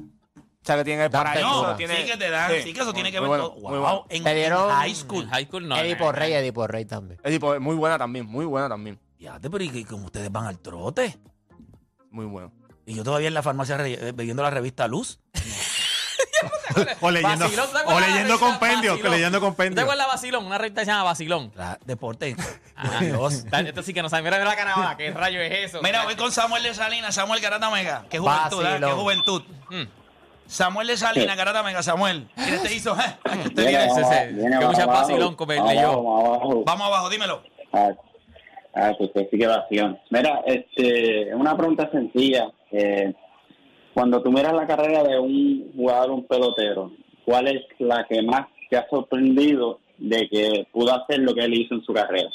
O 0.63 0.65
sea 0.65 0.77
que 0.77 0.85
tiene 0.85 1.05
el 1.07 1.11
paraíso, 1.11 1.67
No, 1.67 1.75
tiene 1.77 1.97
sí 1.97 2.05
que 2.05 2.17
te 2.17 2.31
dan, 2.31 2.53
sí, 2.63 2.73
que 2.73 2.81
eso 2.81 2.85
muy- 2.87 2.95
tiene 2.95 3.11
que 3.11 3.21
muy 3.21 3.29
ver 3.31 3.41
bueno, 3.41 3.51
todo. 3.55 3.61
Wow, 3.63 3.71
bueno. 3.81 4.07
en, 4.09 4.23
Te 4.23 4.35
dieron- 4.35 4.71
en 4.71 4.77
high 4.77 4.95
school. 4.95 5.25
En 5.25 5.31
high 5.31 5.47
school 5.47 5.69
no. 5.69 5.77
Edipo 5.77 6.05
no, 6.05 6.13
Rey. 6.13 6.33
Edipo 6.35 6.67
Rey 6.69 6.85
también. 6.85 7.21
Es 7.25 7.33
tipo, 7.33 7.59
muy 7.59 7.75
buena 7.75 7.99
también, 7.99 8.27
muy 8.27 8.45
buena 8.45 8.69
también. 8.69 8.99
Fíjate, 9.19 9.51
pero 9.51 9.65
y 9.65 9.71
que 9.71 9.85
como 9.85 10.07
ustedes 10.07 10.31
van 10.31 10.47
al 10.47 10.59
trote. 10.61 11.19
Muy 12.11 12.27
bueno. 12.27 12.53
Y 12.87 12.95
yo 12.95 13.03
todavía 13.03 13.27
en 13.29 13.35
la 13.35 13.43
farmacia 13.43 13.77
re- 13.77 13.93
eh, 14.09 14.13
bebiendo 14.13 14.43
la 14.43 14.51
revista 14.51 14.87
Luz. 14.87 15.19
O 17.01 17.11
leyendo, 17.11 17.45
Vacilón, 17.45 17.69
¿te 17.71 17.93
o 17.93 18.01
leyendo 18.01 18.35
la 18.35 18.41
compendios, 18.41 18.97
que 18.97 19.03
Vacilón? 19.03 19.13
leyendo 19.13 19.39
¿Tú 19.39 19.41
te 19.43 19.47
compendios. 19.47 19.83
acuerdas 19.83 20.07
de 20.07 20.13
Basilón? 20.13 20.47
Una 20.47 20.59
revista 20.59 20.81
que 20.81 20.85
se 20.87 20.91
llama 20.91 21.05
Basilón. 21.05 21.53
La- 21.55 21.79
deporte. 21.85 22.35
Ajá. 22.77 22.99
Dios. 23.01 23.45
Esto 23.53 23.83
sí 23.83 23.93
que 23.95 24.03
no 24.03 24.09
sabe. 24.09 24.23
Mira, 24.23 24.39
mira 24.39 24.51
la 24.51 24.57
cara 24.57 24.73
abajo, 24.75 24.97
¿Qué 24.97 25.11
rayo 25.13 25.41
es 25.41 25.69
eso? 25.69 25.83
Mira, 25.83 26.05
voy 26.05 26.17
con 26.17 26.33
Samuel 26.33 26.63
de 26.63 26.75
Salinas, 26.75 27.15
Samuel 27.15 27.41
Garata 27.41 27.71
Mega. 27.71 28.07
Qué 28.09 28.19
juventud, 28.19 28.65
¿eh? 28.65 28.77
Qué 28.81 28.87
juventud. 28.87 29.43
Mm. 29.71 29.83
Samuel 30.47 30.87
de 30.87 30.97
Salinas, 30.97 31.37
Garata 31.37 31.63
Mega, 31.63 31.83
Samuel. 31.83 32.29
¿Quién 32.35 32.63
te 32.63 32.75
hizo? 32.75 32.95
Viene 33.55 33.87
ese, 33.87 34.01
ese. 34.01 34.59
Que 34.59 34.67
mucha 34.67 34.87
vacilón 34.87 35.37
abajo. 35.39 36.63
Vamos 36.67 36.87
abajo, 36.87 37.11
dímelo. 37.11 37.43
Ah, 37.73 37.91
ah, 38.75 38.93
pues 38.99 39.09
usted 39.09 39.29
sí 39.31 39.39
que 39.39 39.47
vacío. 39.47 39.99
Mira, 40.11 40.43
este, 40.47 41.35
una 41.35 41.57
pregunta 41.57 41.91
sencilla. 41.91 42.51
Eh, 42.71 43.15
cuando 43.95 44.23
tú 44.23 44.31
miras 44.31 44.53
la 44.53 44.67
carrera 44.67 45.03
de 45.03 45.19
un 45.19 45.73
jugador, 45.77 46.11
un 46.11 46.27
pelotero, 46.27 46.93
¿cuál 47.25 47.49
es 47.49 47.63
la 47.79 48.07
que 48.09 48.23
más 48.23 48.47
te 48.71 48.77
ha 48.77 48.87
sorprendido 48.89 49.81
de 49.99 50.29
que 50.29 50.67
pudo 50.73 50.95
hacer 50.95 51.21
lo 51.21 51.35
que 51.35 51.45
él 51.45 51.55
hizo 51.55 51.75
en 51.75 51.85
su 51.85 51.93
carrera? 51.93 52.29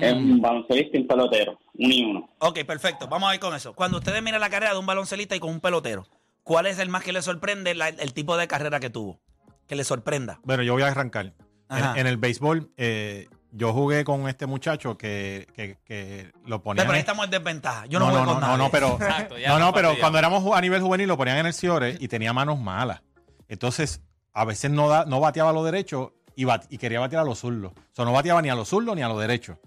Es 0.00 0.12
un 0.12 0.40
baloncelista 0.40 0.96
y 0.96 1.00
un 1.00 1.08
pelotero, 1.08 1.58
uno 1.76 1.94
y 1.94 2.04
uno. 2.04 2.28
Ok, 2.38 2.60
perfecto. 2.64 3.08
Vamos 3.08 3.30
a 3.30 3.34
ir 3.34 3.40
con 3.40 3.54
eso. 3.54 3.74
Cuando 3.74 3.98
ustedes 3.98 4.22
miran 4.22 4.40
la 4.40 4.50
carrera 4.50 4.72
de 4.72 4.78
un 4.78 4.86
baloncelista 4.86 5.34
y 5.34 5.40
con 5.40 5.50
un 5.50 5.60
pelotero, 5.60 6.06
¿cuál 6.48 6.66
es 6.66 6.78
el 6.80 6.88
más 6.88 7.04
que 7.04 7.12
les 7.12 7.24
sorprende 7.24 7.74
la- 7.74 7.88
el 7.90 8.12
tipo 8.14 8.36
de 8.36 8.48
carrera 8.48 8.80
que 8.80 8.90
tuvo? 8.90 9.20
que 9.68 9.76
le 9.76 9.84
sorprenda. 9.84 10.40
Bueno, 10.44 10.62
yo 10.62 10.72
voy 10.72 10.82
a 10.82 10.86
arrancar. 10.88 11.26
En, 11.26 11.34
Ajá. 11.68 11.92
en 12.00 12.06
el 12.06 12.16
béisbol, 12.16 12.70
eh, 12.78 13.28
yo 13.52 13.74
jugué 13.74 14.02
con 14.02 14.26
este 14.26 14.46
muchacho 14.46 14.96
que, 14.96 15.46
que, 15.54 15.76
que 15.84 16.32
lo 16.46 16.62
ponían. 16.62 16.84
Pero 16.86 16.92
ahí 16.94 17.00
en- 17.00 17.00
estamos 17.00 17.26
en 17.26 17.30
desventaja. 17.32 17.84
Yo 17.84 17.98
no, 17.98 18.06
no, 18.06 18.12
jugué 18.12 18.24
no, 18.24 18.32
con 18.32 18.40
no, 18.40 18.46
nadie. 18.46 18.58
no, 18.64 18.70
pero, 18.70 18.88
Exacto, 18.94 19.36
ya 19.38 19.50
no, 19.50 19.58
no 19.58 19.72
pero 19.74 19.94
cuando 20.00 20.18
éramos 20.18 20.42
ju- 20.42 20.56
a 20.56 20.60
nivel 20.62 20.80
juvenil 20.80 21.06
lo 21.06 21.18
ponían 21.18 21.36
en 21.36 21.44
el 21.46 21.52
Ciore 21.52 21.98
y 22.00 22.08
tenía 22.08 22.32
manos 22.32 22.58
malas. 22.58 23.02
Entonces, 23.48 24.00
a 24.32 24.44
veces 24.46 24.70
no, 24.70 24.88
da, 24.88 25.04
no 25.04 25.20
bateaba 25.20 25.50
a 25.50 25.52
lo 25.52 25.62
derecho 25.64 26.14
y, 26.34 26.44
bat- 26.44 26.66
y 26.70 26.78
quería 26.78 27.00
batear 27.00 27.22
a 27.22 27.24
los 27.26 27.38
zurdos. 27.40 27.72
O 27.72 27.94
sea, 27.94 28.06
no 28.06 28.12
bateaba 28.12 28.40
ni 28.40 28.48
a 28.48 28.54
los 28.54 28.68
zurdos 28.70 28.96
ni 28.96 29.02
a 29.02 29.08
los 29.08 29.20
derechos. 29.20 29.58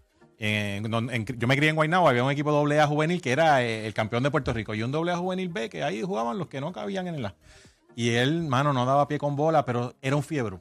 Yo 0.42 1.48
me 1.48 1.56
crié 1.56 1.70
en 1.70 1.76
Guaynabo, 1.76 2.10
había 2.10 2.24
un 2.24 2.32
equipo 2.32 2.52
doble 2.52 2.80
A 2.80 2.88
juvenil 2.88 3.22
que 3.22 3.32
era 3.32 3.62
eh, 3.62 3.86
el 3.86 3.94
campeón 3.94 4.24
de 4.24 4.32
Puerto 4.32 4.52
Rico 4.52 4.74
y 4.74 4.82
un 4.82 4.92
doble 4.92 5.12
A 5.12 5.18
juvenil 5.18 5.50
B 5.50 5.70
que 5.70 5.84
ahí 5.84 6.02
jugaban 6.02 6.40
los 6.40 6.48
que 6.48 6.60
no 6.60 6.72
cabían 6.74 7.08
en 7.08 7.16
el 7.16 7.26
A. 7.28 7.36
Y 7.96 8.12
él, 8.12 8.42
mano, 8.44 8.74
no 8.74 8.86
daba 8.86 9.08
pie 9.08 9.20
con 9.20 9.36
bola, 9.36 9.66
pero 9.66 9.94
era 10.02 10.16
un 10.16 10.24
fiebre. 10.24 10.58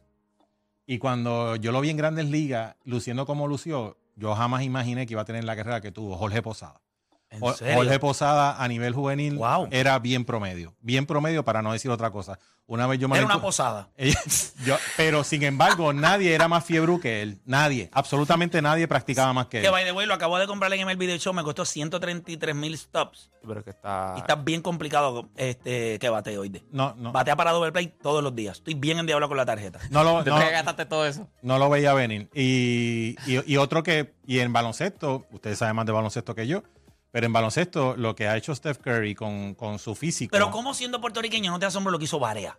Y 0.86 0.98
cuando 0.98 1.56
yo 1.56 1.72
lo 1.72 1.80
vi 1.80 1.88
en 1.88 1.96
grandes 1.96 2.28
ligas, 2.28 2.76
luciendo 2.84 3.24
como 3.24 3.48
lució, 3.48 3.96
yo 4.16 4.34
jamás 4.34 4.64
imaginé 4.64 5.06
que 5.06 5.14
iba 5.14 5.22
a 5.22 5.24
tener 5.24 5.44
la 5.44 5.56
carrera 5.56 5.80
que 5.80 5.92
tuvo 5.92 6.16
Jorge 6.18 6.42
Posada. 6.42 6.82
¿En 7.30 7.40
Jo- 7.40 7.54
serio? 7.54 7.76
Jorge 7.76 7.98
Posada 8.00 8.62
a 8.62 8.68
nivel 8.68 8.92
juvenil 8.94 9.36
Wow. 9.36 9.68
era 9.70 9.98
bien 9.98 10.24
promedio. 10.24 10.74
Bien 10.80 11.06
promedio 11.06 11.44
para 11.44 11.62
no 11.62 11.72
decir 11.72 11.90
otra 11.90 12.10
cosa. 12.10 12.38
Una 12.66 12.86
vez 12.86 13.00
yo 13.00 13.08
me 13.08 13.16
Era 13.16 13.26
una 13.26 13.40
posada. 13.40 13.88
Yo- 14.64 14.76
pero 14.96 15.24
sin 15.24 15.42
embargo, 15.42 15.92
nadie 15.92 16.32
era 16.34 16.46
más 16.46 16.64
fiebre 16.64 17.00
que 17.00 17.20
él. 17.22 17.40
Nadie. 17.44 17.90
Absolutamente 17.92 18.62
nadie 18.62 18.86
practicaba 18.86 19.32
más 19.32 19.46
que 19.46 19.58
él. 19.58 19.64
Que 19.64 19.70
by 19.70 19.84
the 19.84 19.90
way, 19.92 20.06
lo 20.06 20.14
acabo 20.14 20.38
de 20.38 20.46
comprar 20.46 20.72
en 20.72 20.88
el 20.88 20.96
Video 20.96 21.16
Show, 21.18 21.32
me 21.34 21.42
costó 21.42 21.64
133 21.64 22.54
mil 22.54 22.76
stops. 22.78 23.30
Pero 23.46 23.64
que 23.64 23.70
está. 23.70 24.14
Y 24.16 24.20
está 24.20 24.36
bien 24.36 24.62
complicado 24.62 25.28
este, 25.36 25.98
que 25.98 26.08
bate 26.10 26.36
hoy. 26.38 26.48
de. 26.48 26.62
No, 26.70 26.94
no. 26.96 27.10
Batea 27.10 27.34
para 27.34 27.50
doble 27.50 27.72
play 27.72 27.88
todos 27.88 28.22
los 28.22 28.34
días. 28.36 28.58
Estoy 28.58 28.74
bien 28.74 28.98
en 29.00 29.06
diablo 29.06 29.26
con 29.26 29.36
la 29.36 29.46
tarjeta. 29.46 29.80
No 29.90 30.04
lo, 30.04 30.22
no, 30.24 30.36
gastaste 30.36 30.86
todo 30.86 31.06
eso. 31.06 31.26
no 31.42 31.58
lo 31.58 31.68
veía 31.70 31.92
venir. 31.94 32.28
Y, 32.34 33.16
y- 33.26 33.52
y 33.52 33.56
otro 33.56 33.82
que, 33.82 34.14
y 34.26 34.38
en 34.38 34.52
baloncesto, 34.52 35.26
ustedes 35.32 35.58
saben 35.58 35.74
más 35.74 35.86
de 35.86 35.92
baloncesto 35.92 36.34
que 36.36 36.46
yo, 36.46 36.62
pero 37.10 37.26
en 37.26 37.32
baloncesto 37.32 37.94
lo 37.96 38.14
que 38.14 38.28
ha 38.28 38.36
hecho 38.36 38.54
Steph 38.54 38.78
Curry 38.78 39.14
con, 39.14 39.54
con 39.54 39.78
su 39.78 39.94
físico. 39.94 40.30
Pero 40.32 40.50
como 40.50 40.74
siendo 40.74 41.00
puertorriqueño 41.00 41.50
no 41.50 41.58
te 41.58 41.66
asombra 41.66 41.90
lo 41.90 41.98
que 41.98 42.04
hizo 42.04 42.18
Barea. 42.18 42.58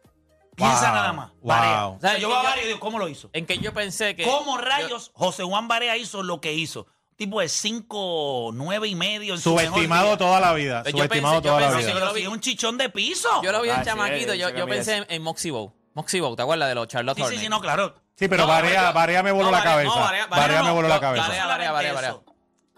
Piensa 0.56 0.88
Wow, 0.88 0.96
nada 0.96 1.14
más. 1.14 1.30
wow. 1.30 1.40
Barea. 1.44 1.88
O 1.88 2.00
sea, 2.00 2.10
¿Sabes 2.10 2.22
yo 2.22 2.28
veo 2.28 2.38
a 2.38 2.42
yo- 2.44 2.50
Barea 2.50 2.64
y 2.64 2.68
digo, 2.68 2.80
¿cómo 2.80 3.00
lo 3.00 3.08
hizo? 3.08 3.30
En 3.34 3.46
que 3.46 3.58
yo 3.60 3.74
pensé 3.74 4.16
que. 4.16 4.24
¿Cómo 4.24 4.58
yo- 4.58 4.62
rayos 4.64 5.12
José 5.14 5.44
Juan 5.44 5.68
Barea 5.68 5.96
hizo 5.98 6.24
lo 6.24 6.42
que 6.42 6.54
hizo? 6.54 6.88
Tipo 7.16 7.40
de 7.40 7.48
5, 7.50 8.52
9 8.54 8.88
y 8.88 8.96
medio. 8.96 9.34
En 9.36 9.40
Subestimado 9.40 10.18
toda 10.18 10.40
la 10.40 10.54
vida. 10.54 10.84
Yo 10.86 10.92
Subestimado 10.92 11.36
pensé- 11.36 11.44
yo 11.46 11.50
toda 11.52 11.62
la 11.62 11.76
pensé 11.78 11.94
vida. 11.94 12.06
lo 12.06 12.14
vi- 12.14 12.28
un 12.28 12.40
chichón 12.40 12.78
de 12.78 12.90
piso. 12.90 13.30
Yo 13.44 13.52
lo 13.52 13.62
vi 13.62 13.70
en 13.70 13.76
Ah, 13.80 13.84
chamaquito. 13.86 14.34
yo 14.34 14.50
yo 14.50 14.68
pensé 14.68 14.98
en, 14.98 15.06
en 15.08 15.22
Moxie 15.22 15.52
Bow. 15.52 15.74
Moxie 15.94 16.20
Bow, 16.22 16.36
¿te 16.36 16.42
acuerdas 16.42 16.68
de 16.70 16.76
los 16.76 16.88
Charlotte 16.88 17.16
sí, 17.18 17.22
sí, 17.22 17.26
Hornets? 17.26 17.44
sí, 17.44 17.50
no, 17.50 17.62
claro. 17.62 17.96
Sí, 18.16 18.28
pero 18.28 18.46
No, 18.48 18.60
yo- 18.64 18.94
Barea 18.94 19.24
me 19.24 19.32
voló 19.32 19.46
no, 19.46 19.58
la 19.58 19.64
cabeza. 19.64 19.90
no, 19.96 20.28
Barea 20.30 20.64
me 20.64 20.72
voló 20.72 20.88
la 20.88 21.00
cabeza. 21.00 21.28
Barea. 21.28 21.92
Eso, 22.10 22.24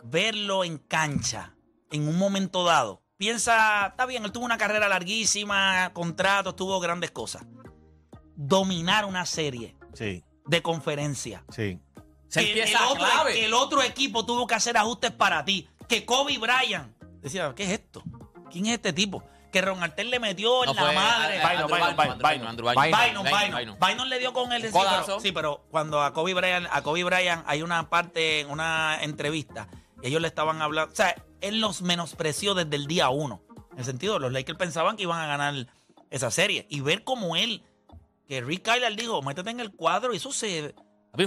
Verlo 0.04 0.64
en 0.64 0.78
cancha, 0.80 1.54
en 1.94 2.08
un 2.10 2.18
momento 2.18 2.66
dado. 2.66 3.02
Piensa, 3.18 3.88
está 3.88 4.06
bien, 4.06 4.26
él 4.26 4.32
tuvo 4.34 4.44
una 4.44 4.58
carrera 4.58 4.90
larguísima, 4.90 5.92
contratos, 5.94 6.56
tuvo 6.58 6.80
grandes 6.82 7.12
cosas. 7.12 7.46
Dominar 8.36 9.06
una 9.06 9.26
serie 9.26 9.76
Sí, 9.94 10.24
de 10.46 10.62
conferencia. 10.62 11.44
sí. 11.50 11.80
Se 12.28 12.40
que 12.42 12.48
empieza 12.48 12.80
el 12.80 12.86
otro, 12.86 13.06
clave. 13.06 13.34
que 13.34 13.46
el 13.46 13.54
otro 13.54 13.84
equipo 13.84 14.26
tuvo 14.26 14.48
que 14.48 14.56
hacer 14.56 14.76
ajustes 14.76 15.12
para 15.12 15.46
ti. 15.46 15.70
Que 15.88 16.04
Kobe 16.04 16.40
Bryant 16.40 16.92
decía, 17.22 17.54
¿qué 17.56 17.64
es 17.66 17.70
esto? 17.70 18.04
¿Quién 18.50 18.66
es 18.66 18.72
este 18.74 18.92
tipo? 18.92 19.24
Que 19.52 19.62
Ron 19.62 19.84
Artel 19.84 20.10
le 20.10 20.20
metió 20.20 20.64
en 20.64 20.70
No 20.70 20.74
la 20.74 20.82
fue, 20.82 20.96
madre. 20.96 21.40
Bynum, 22.18 23.24
Bynum, 23.80 24.08
le 24.08 24.18
dio 24.18 24.34
con 24.34 24.52
él. 24.52 24.64
Sí 24.64 24.70
pero, 24.74 25.20
sí, 25.20 25.32
pero 25.32 25.68
cuando 25.70 26.02
a 26.02 26.12
Kobe 26.12 26.34
Bryant, 26.34 26.68
a 26.72 26.82
Kobe 26.82 27.04
Bryant 27.04 27.44
hay 27.46 27.62
una 27.62 27.88
parte, 27.88 28.40
en 28.40 28.50
una 28.50 28.98
entrevista, 29.04 29.68
ellos 30.02 30.20
le 30.20 30.28
estaban 30.28 30.60
hablando, 30.64 30.92
o 30.92 30.96
sea, 30.96 31.16
él 31.44 31.60
los 31.62 31.82
menospreció 31.82 32.56
desde 32.56 32.76
el 32.76 32.88
día 32.88 33.10
uno. 33.10 33.42
En 33.74 33.80
el 33.80 33.86
sentido, 33.86 34.18
los 34.20 34.32
Lakers 34.32 34.58
pensaban 34.58 34.96
que 34.98 35.04
iban 35.04 35.20
a 35.20 35.28
ganar 35.28 35.68
esa 36.10 36.32
serie. 36.32 36.66
Y 36.70 36.82
ver 36.82 37.04
como 37.04 37.36
él, 37.36 37.64
que 38.28 38.42
Rick 38.42 38.64
Kyler 38.64 38.96
dijo, 38.96 39.22
métete 39.22 39.50
en 39.50 39.60
el 39.60 39.72
cuadro, 39.72 40.14
y 40.14 40.18
eso 40.18 40.32
se... 40.32 40.74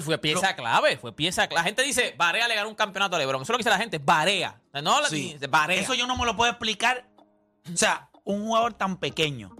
Fue 0.00 0.18
pieza 0.18 0.56
clave, 0.56 0.96
fue 0.96 1.12
pieza 1.12 1.46
clave. 1.46 1.60
La 1.60 1.64
gente 1.64 1.82
dice, 1.84 2.14
Barea 2.18 2.48
le 2.48 2.56
ganó 2.56 2.68
un 2.68 2.74
campeonato 2.74 3.14
a 3.14 3.20
LeBron. 3.20 3.42
Eso 3.42 3.52
es 3.52 3.54
lo 3.54 3.58
que 3.58 3.62
dice 3.62 3.70
la 3.70 3.78
gente, 3.78 3.98
Barea. 3.98 4.60
No, 4.82 5.04
Sí. 5.06 5.36
Barea. 5.48 5.80
Eso 5.80 5.94
yo 5.94 6.08
no 6.08 6.16
me 6.16 6.26
lo 6.26 6.34
puedo 6.36 6.50
explicar. 6.50 7.08
O 7.72 7.76
sea, 7.76 8.10
un 8.24 8.46
jugador 8.46 8.74
tan 8.74 8.96
pequeño 8.96 9.54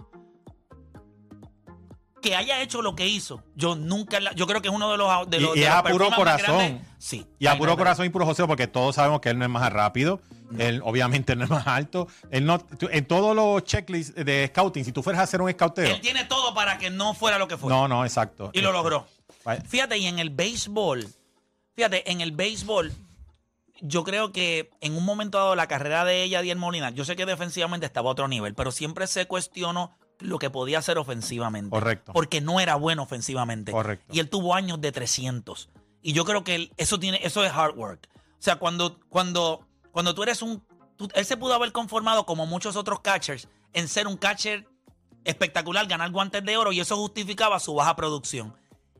que 2.21 2.35
haya 2.35 2.61
hecho 2.61 2.81
lo 2.81 2.95
que 2.95 3.07
hizo, 3.07 3.43
yo 3.55 3.75
nunca, 3.75 4.19
la- 4.19 4.33
yo 4.33 4.47
creo 4.47 4.61
que 4.61 4.67
es 4.69 4.73
uno 4.73 4.91
de 4.91 4.97
los 4.97 5.29
de 5.29 5.37
Y- 5.37 5.39
los, 5.41 5.55
y 5.55 5.59
de 5.59 5.65
es 5.65 5.69
los 5.71 5.77
a 5.79 5.83
puro 5.83 6.09
corazón. 6.15 6.57
grandes. 6.57 6.87
Sí. 6.97 7.25
Y 7.39 7.45
a 7.47 7.57
puro 7.57 7.71
no, 7.71 7.77
corazón 7.77 8.05
y 8.05 8.09
puro 8.09 8.25
joseo, 8.25 8.47
porque 8.47 8.67
todos 8.67 8.95
sabemos 8.95 9.21
que 9.21 9.29
él 9.29 9.37
no 9.37 9.45
es 9.45 9.51
más 9.51 9.71
rápido. 9.71 10.19
Él, 10.57 10.81
obviamente, 10.83 11.35
no 11.35 11.43
es 11.43 11.49
más 11.49 11.67
alto. 11.67 12.07
Él 12.31 12.45
no, 12.45 12.59
en 12.89 13.05
todos 13.05 13.35
los 13.35 13.63
checklists 13.63 14.15
de 14.15 14.47
scouting, 14.47 14.83
si 14.85 14.91
tú 14.91 15.03
fueras 15.03 15.19
a 15.19 15.23
hacer 15.23 15.41
un 15.41 15.49
escauteo. 15.49 15.85
Él 15.93 16.01
tiene 16.01 16.23
todo 16.25 16.53
para 16.53 16.77
que 16.77 16.89
no 16.89 17.13
fuera 17.13 17.37
lo 17.37 17.47
que 17.47 17.57
fue. 17.57 17.69
No, 17.69 17.87
no, 17.87 18.03
exacto. 18.05 18.49
Y 18.53 18.61
lo 18.61 18.71
logró. 18.71 19.05
Vaya. 19.43 19.61
Fíjate, 19.61 19.97
y 19.97 20.07
en 20.07 20.19
el 20.19 20.29
béisbol, 20.29 21.07
fíjate, 21.75 22.09
en 22.11 22.21
el 22.21 22.31
béisbol, 22.31 22.93
yo 23.81 24.03
creo 24.03 24.31
que 24.31 24.71
en 24.81 24.95
un 24.97 25.05
momento 25.05 25.37
dado 25.37 25.55
la 25.55 25.67
carrera 25.67 26.03
de 26.03 26.23
ella, 26.23 26.41
Diel 26.41 26.57
Molina, 26.57 26.89
yo 26.89 27.05
sé 27.05 27.15
que 27.15 27.25
defensivamente 27.25 27.85
estaba 27.85 28.09
a 28.09 28.13
otro 28.13 28.27
nivel, 28.27 28.55
pero 28.55 28.71
siempre 28.71 29.05
se 29.07 29.27
cuestionó 29.27 29.95
lo 30.19 30.39
que 30.39 30.49
podía 30.49 30.79
hacer 30.79 30.97
ofensivamente. 30.97 31.69
Correcto. 31.69 32.13
Porque 32.13 32.41
no 32.41 32.59
era 32.59 32.75
bueno 32.75 33.03
ofensivamente. 33.03 33.71
Correcto. 33.71 34.13
Y 34.13 34.19
él 34.19 34.29
tuvo 34.29 34.53
años 34.55 34.81
de 34.81 34.91
300. 34.91 35.69
Y 36.01 36.13
yo 36.13 36.25
creo 36.25 36.43
que 36.43 36.55
él- 36.55 36.73
eso 36.77 36.99
tiene 36.99 37.19
eso 37.23 37.43
es 37.43 37.51
hard 37.51 37.77
work. 37.77 38.07
O 38.15 38.41
sea, 38.41 38.57
cuando 38.57 38.99
cuando 39.09 39.67
cuando 39.91 40.13
tú 40.15 40.23
eres 40.23 40.41
un 40.41 40.63
tú- 40.95 41.09
él 41.13 41.25
se 41.25 41.37
pudo 41.37 41.53
haber 41.53 41.71
conformado 41.71 42.25
como 42.25 42.45
muchos 42.45 42.75
otros 42.75 42.99
catchers 43.01 43.47
en 43.73 43.87
ser 43.87 44.07
un 44.07 44.17
catcher 44.17 44.67
espectacular, 45.25 45.87
ganar 45.87 46.11
guantes 46.11 46.43
de 46.43 46.57
oro 46.57 46.71
y 46.71 46.79
eso 46.79 46.95
justificaba 46.95 47.59
su 47.59 47.73
baja 47.73 47.95
producción. 47.95 48.55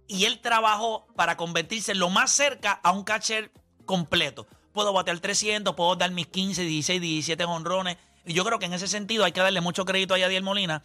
Y 0.07 0.25
él 0.25 0.39
trabajó 0.39 1.07
para 1.15 1.37
convertirse 1.37 1.95
lo 1.95 2.09
más 2.09 2.31
cerca 2.31 2.73
a 2.83 2.91
un 2.91 3.03
catcher 3.03 3.51
completo. 3.85 4.47
Puedo 4.73 4.93
batear 4.93 5.19
300, 5.19 5.75
puedo 5.75 5.95
dar 5.95 6.11
mis 6.11 6.27
15, 6.27 6.63
16, 6.63 7.01
17 7.01 7.43
honrones. 7.45 7.97
Y 8.25 8.33
yo 8.33 8.43
creo 8.45 8.59
que 8.59 8.65
en 8.65 8.73
ese 8.73 8.87
sentido 8.87 9.23
hay 9.23 9.31
que 9.31 9.39
darle 9.39 9.61
mucho 9.61 9.85
crédito 9.85 10.13
a 10.13 10.17
Yadiel 10.17 10.43
Molina. 10.43 10.83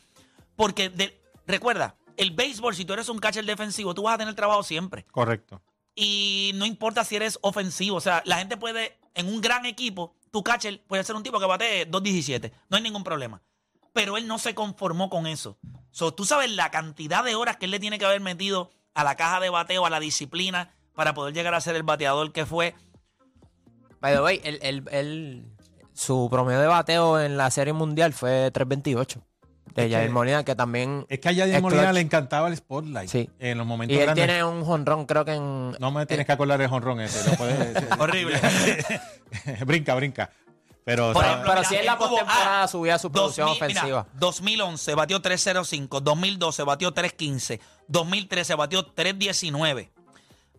Porque, 0.62 0.90
de- 0.90 1.20
recuerda, 1.44 1.96
el 2.16 2.30
béisbol, 2.30 2.76
si 2.76 2.84
tú 2.84 2.92
eres 2.92 3.08
un 3.08 3.18
catcher 3.18 3.44
defensivo, 3.44 3.94
tú 3.94 4.04
vas 4.04 4.14
a 4.14 4.18
tener 4.18 4.34
trabajo 4.36 4.62
siempre. 4.62 5.04
Correcto. 5.10 5.60
Y 5.96 6.52
no 6.54 6.66
importa 6.66 7.02
si 7.04 7.16
eres 7.16 7.36
ofensivo. 7.42 7.96
O 7.96 8.00
sea, 8.00 8.22
la 8.26 8.36
gente 8.38 8.56
puede, 8.56 8.96
en 9.14 9.26
un 9.26 9.40
gran 9.40 9.66
equipo, 9.66 10.14
tu 10.30 10.44
catcher 10.44 10.80
puede 10.86 11.02
ser 11.02 11.16
un 11.16 11.24
tipo 11.24 11.40
que 11.40 11.46
bate 11.46 11.90
2.17. 11.90 12.52
No 12.70 12.76
hay 12.76 12.82
ningún 12.84 13.02
problema. 13.02 13.42
Pero 13.92 14.16
él 14.16 14.28
no 14.28 14.38
se 14.38 14.54
conformó 14.54 15.10
con 15.10 15.26
eso. 15.26 15.58
So, 15.90 16.14
tú 16.14 16.24
sabes 16.24 16.48
la 16.52 16.70
cantidad 16.70 17.24
de 17.24 17.34
horas 17.34 17.56
que 17.56 17.64
él 17.64 17.72
le 17.72 17.80
tiene 17.80 17.98
que 17.98 18.04
haber 18.06 18.20
metido 18.20 18.70
a 18.94 19.02
la 19.02 19.16
caja 19.16 19.40
de 19.40 19.50
bateo, 19.50 19.84
a 19.84 19.90
la 19.90 19.98
disciplina, 19.98 20.72
para 20.94 21.12
poder 21.12 21.34
llegar 21.34 21.54
a 21.54 21.60
ser 21.60 21.74
el 21.74 21.82
bateador 21.82 22.30
que 22.32 22.46
fue. 22.46 22.76
By 24.00 24.14
the 24.14 24.22
way, 24.22 24.40
él, 24.44 24.60
él- 24.62 24.84
él- 24.92 25.46
su 25.92 26.28
promedio 26.30 26.60
de 26.60 26.68
bateo 26.68 27.20
en 27.20 27.36
la 27.36 27.50
Serie 27.50 27.72
Mundial 27.72 28.12
fue 28.12 28.50
3.28. 28.52 29.22
De 29.74 29.90
Jair 29.90 30.10
Molina, 30.10 30.44
que 30.44 30.54
también... 30.54 31.06
Es 31.08 31.18
que 31.20 31.28
a 31.28 31.32
Yadier 31.32 31.56
Es 31.56 31.62
Molina 31.62 31.82
clutch. 31.82 31.94
le 31.94 32.00
encantaba 32.00 32.48
el 32.48 32.56
spotlight. 32.56 33.08
Sí. 33.08 33.30
En 33.38 33.58
los 33.58 33.66
Y 33.66 33.68
momentos 33.68 33.96
él 33.96 34.02
grandes. 34.04 34.26
tiene 34.26 34.44
un 34.44 34.64
jonrón, 34.64 35.06
creo 35.06 35.24
que 35.24 35.32
en... 35.34 35.72
No 35.78 35.90
me 35.90 36.04
tienes 36.06 36.26
que 36.26 36.32
acordar 36.32 36.60
el 36.60 36.68
jonrón 36.68 37.00
ese. 37.00 37.36
puedes- 37.36 37.76
Horrible. 37.98 38.40
brinca, 39.66 39.94
brinca. 39.94 40.30
Pero, 40.84 41.12
Por 41.12 41.24
ejemplo, 41.24 41.44
Pero 41.46 41.58
mira, 41.60 41.68
si 41.68 41.76
en 41.76 41.86
la 41.86 41.92
él 41.92 41.98
postemporada 41.98 42.62
ah, 42.64 42.68
subía 42.68 42.98
su 42.98 43.12
producción 43.12 43.46
2000, 43.46 43.68
mira, 43.68 43.80
ofensiva. 43.80 44.06
2011 44.14 44.94
batió 44.96 45.22
305, 45.22 46.00
2012 46.00 46.62
batió 46.64 46.92
315, 46.92 47.60
2013 47.86 48.54
batió 48.56 48.84
319, 48.86 49.92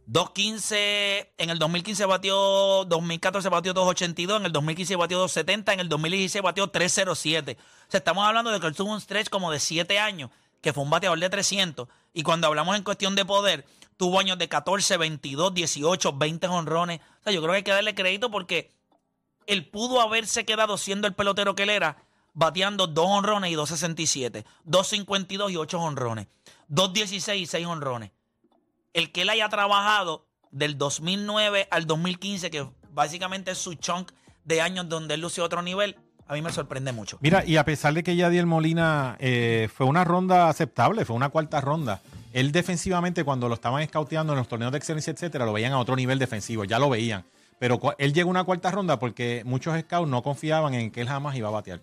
215 0.05 1.33
en 1.37 1.49
el 1.49 1.59
2015 1.59 2.05
batió 2.05 2.85
2014 2.85 3.49
batió 3.49 3.73
282, 3.73 4.39
en 4.39 4.45
el 4.45 4.51
2015 4.51 4.95
batió 4.97 5.17
270, 5.19 5.73
en 5.73 5.79
el 5.79 5.89
2016 5.89 6.43
batió 6.43 6.67
307. 6.67 7.57
O 7.59 7.91
sea, 7.91 7.97
estamos 7.99 8.25
hablando 8.25 8.51
de 8.51 8.59
que 8.59 8.67
él 8.67 8.75
tuvo 8.75 8.91
un 8.91 8.99
stretch 8.99 9.29
como 9.29 9.51
de 9.51 9.59
7 9.59 9.99
años, 9.99 10.29
que 10.61 10.73
fue 10.73 10.83
un 10.83 10.89
bateador 10.89 11.19
de 11.19 11.29
300 11.29 11.87
y 12.13 12.23
cuando 12.23 12.47
hablamos 12.47 12.75
en 12.75 12.83
cuestión 12.83 13.15
de 13.15 13.25
poder, 13.25 13.65
tuvo 13.97 14.19
años 14.19 14.37
de 14.37 14.47
14, 14.47 14.97
22, 14.97 15.53
18, 15.53 16.13
20 16.13 16.47
honrones. 16.47 17.01
O 17.19 17.23
sea, 17.23 17.33
yo 17.33 17.41
creo 17.41 17.51
que 17.51 17.57
hay 17.57 17.63
que 17.63 17.71
darle 17.71 17.95
crédito 17.95 18.29
porque 18.29 18.71
él 19.47 19.67
pudo 19.69 19.99
haberse 19.99 20.45
quedado 20.45 20.77
siendo 20.77 21.07
el 21.07 21.13
pelotero 21.13 21.55
que 21.55 21.63
él 21.63 21.69
era, 21.69 21.97
bateando 22.33 22.87
dos 22.87 23.07
honrones 23.07 23.51
y 23.51 23.55
2.67, 23.55 24.45
2.52 24.65 25.51
y 25.51 25.57
8 25.57 25.79
honrones, 25.79 26.27
2.16 26.69 27.37
y 27.37 27.45
6 27.45 27.65
honrones. 27.65 28.11
El 28.93 29.11
que 29.11 29.23
él 29.23 29.29
haya 29.29 29.49
trabajado 29.49 30.25
del 30.51 30.77
2009 30.77 31.67
al 31.71 31.85
2015, 31.87 32.51
que 32.51 32.67
básicamente 32.91 33.51
es 33.51 33.57
su 33.57 33.73
chunk 33.73 34.11
de 34.45 34.61
años 34.61 34.87
donde 34.87 35.15
él 35.15 35.21
lució 35.21 35.43
a 35.43 35.47
otro 35.47 35.61
nivel, 35.61 35.97
a 36.27 36.33
mí 36.33 36.41
me 36.41 36.51
sorprende 36.51 36.91
mucho. 36.91 37.17
Mira, 37.21 37.43
y 37.45 37.57
a 37.57 37.65
pesar 37.65 37.93
de 37.93 38.03
que 38.03 38.15
Yadiel 38.15 38.45
Molina 38.45 39.17
eh, 39.19 39.69
fue 39.73 39.85
una 39.85 40.03
ronda 40.03 40.47
aceptable, 40.47 41.05
fue 41.05 41.15
una 41.15 41.29
cuarta 41.29 41.59
ronda, 41.59 42.01
él 42.33 42.51
defensivamente, 42.51 43.23
cuando 43.23 43.47
lo 43.47 43.53
estaban 43.53 43.83
escauteando 43.83 44.33
en 44.33 44.39
los 44.39 44.47
torneos 44.47 44.71
de 44.71 44.79
excelencia, 44.79 45.11
etcétera, 45.11 45.45
lo 45.45 45.53
veían 45.53 45.73
a 45.73 45.79
otro 45.79 45.95
nivel 45.95 46.17
defensivo, 46.17 46.63
ya 46.63 46.79
lo 46.79 46.89
veían. 46.89 47.25
Pero 47.59 47.79
él 47.99 48.13
llegó 48.13 48.29
a 48.29 48.31
una 48.31 48.43
cuarta 48.43 48.71
ronda 48.71 48.97
porque 48.97 49.43
muchos 49.45 49.79
scouts 49.79 50.09
no 50.09 50.23
confiaban 50.23 50.73
en 50.73 50.91
que 50.91 51.01
él 51.01 51.07
jamás 51.07 51.35
iba 51.35 51.47
a 51.47 51.51
batear. 51.51 51.81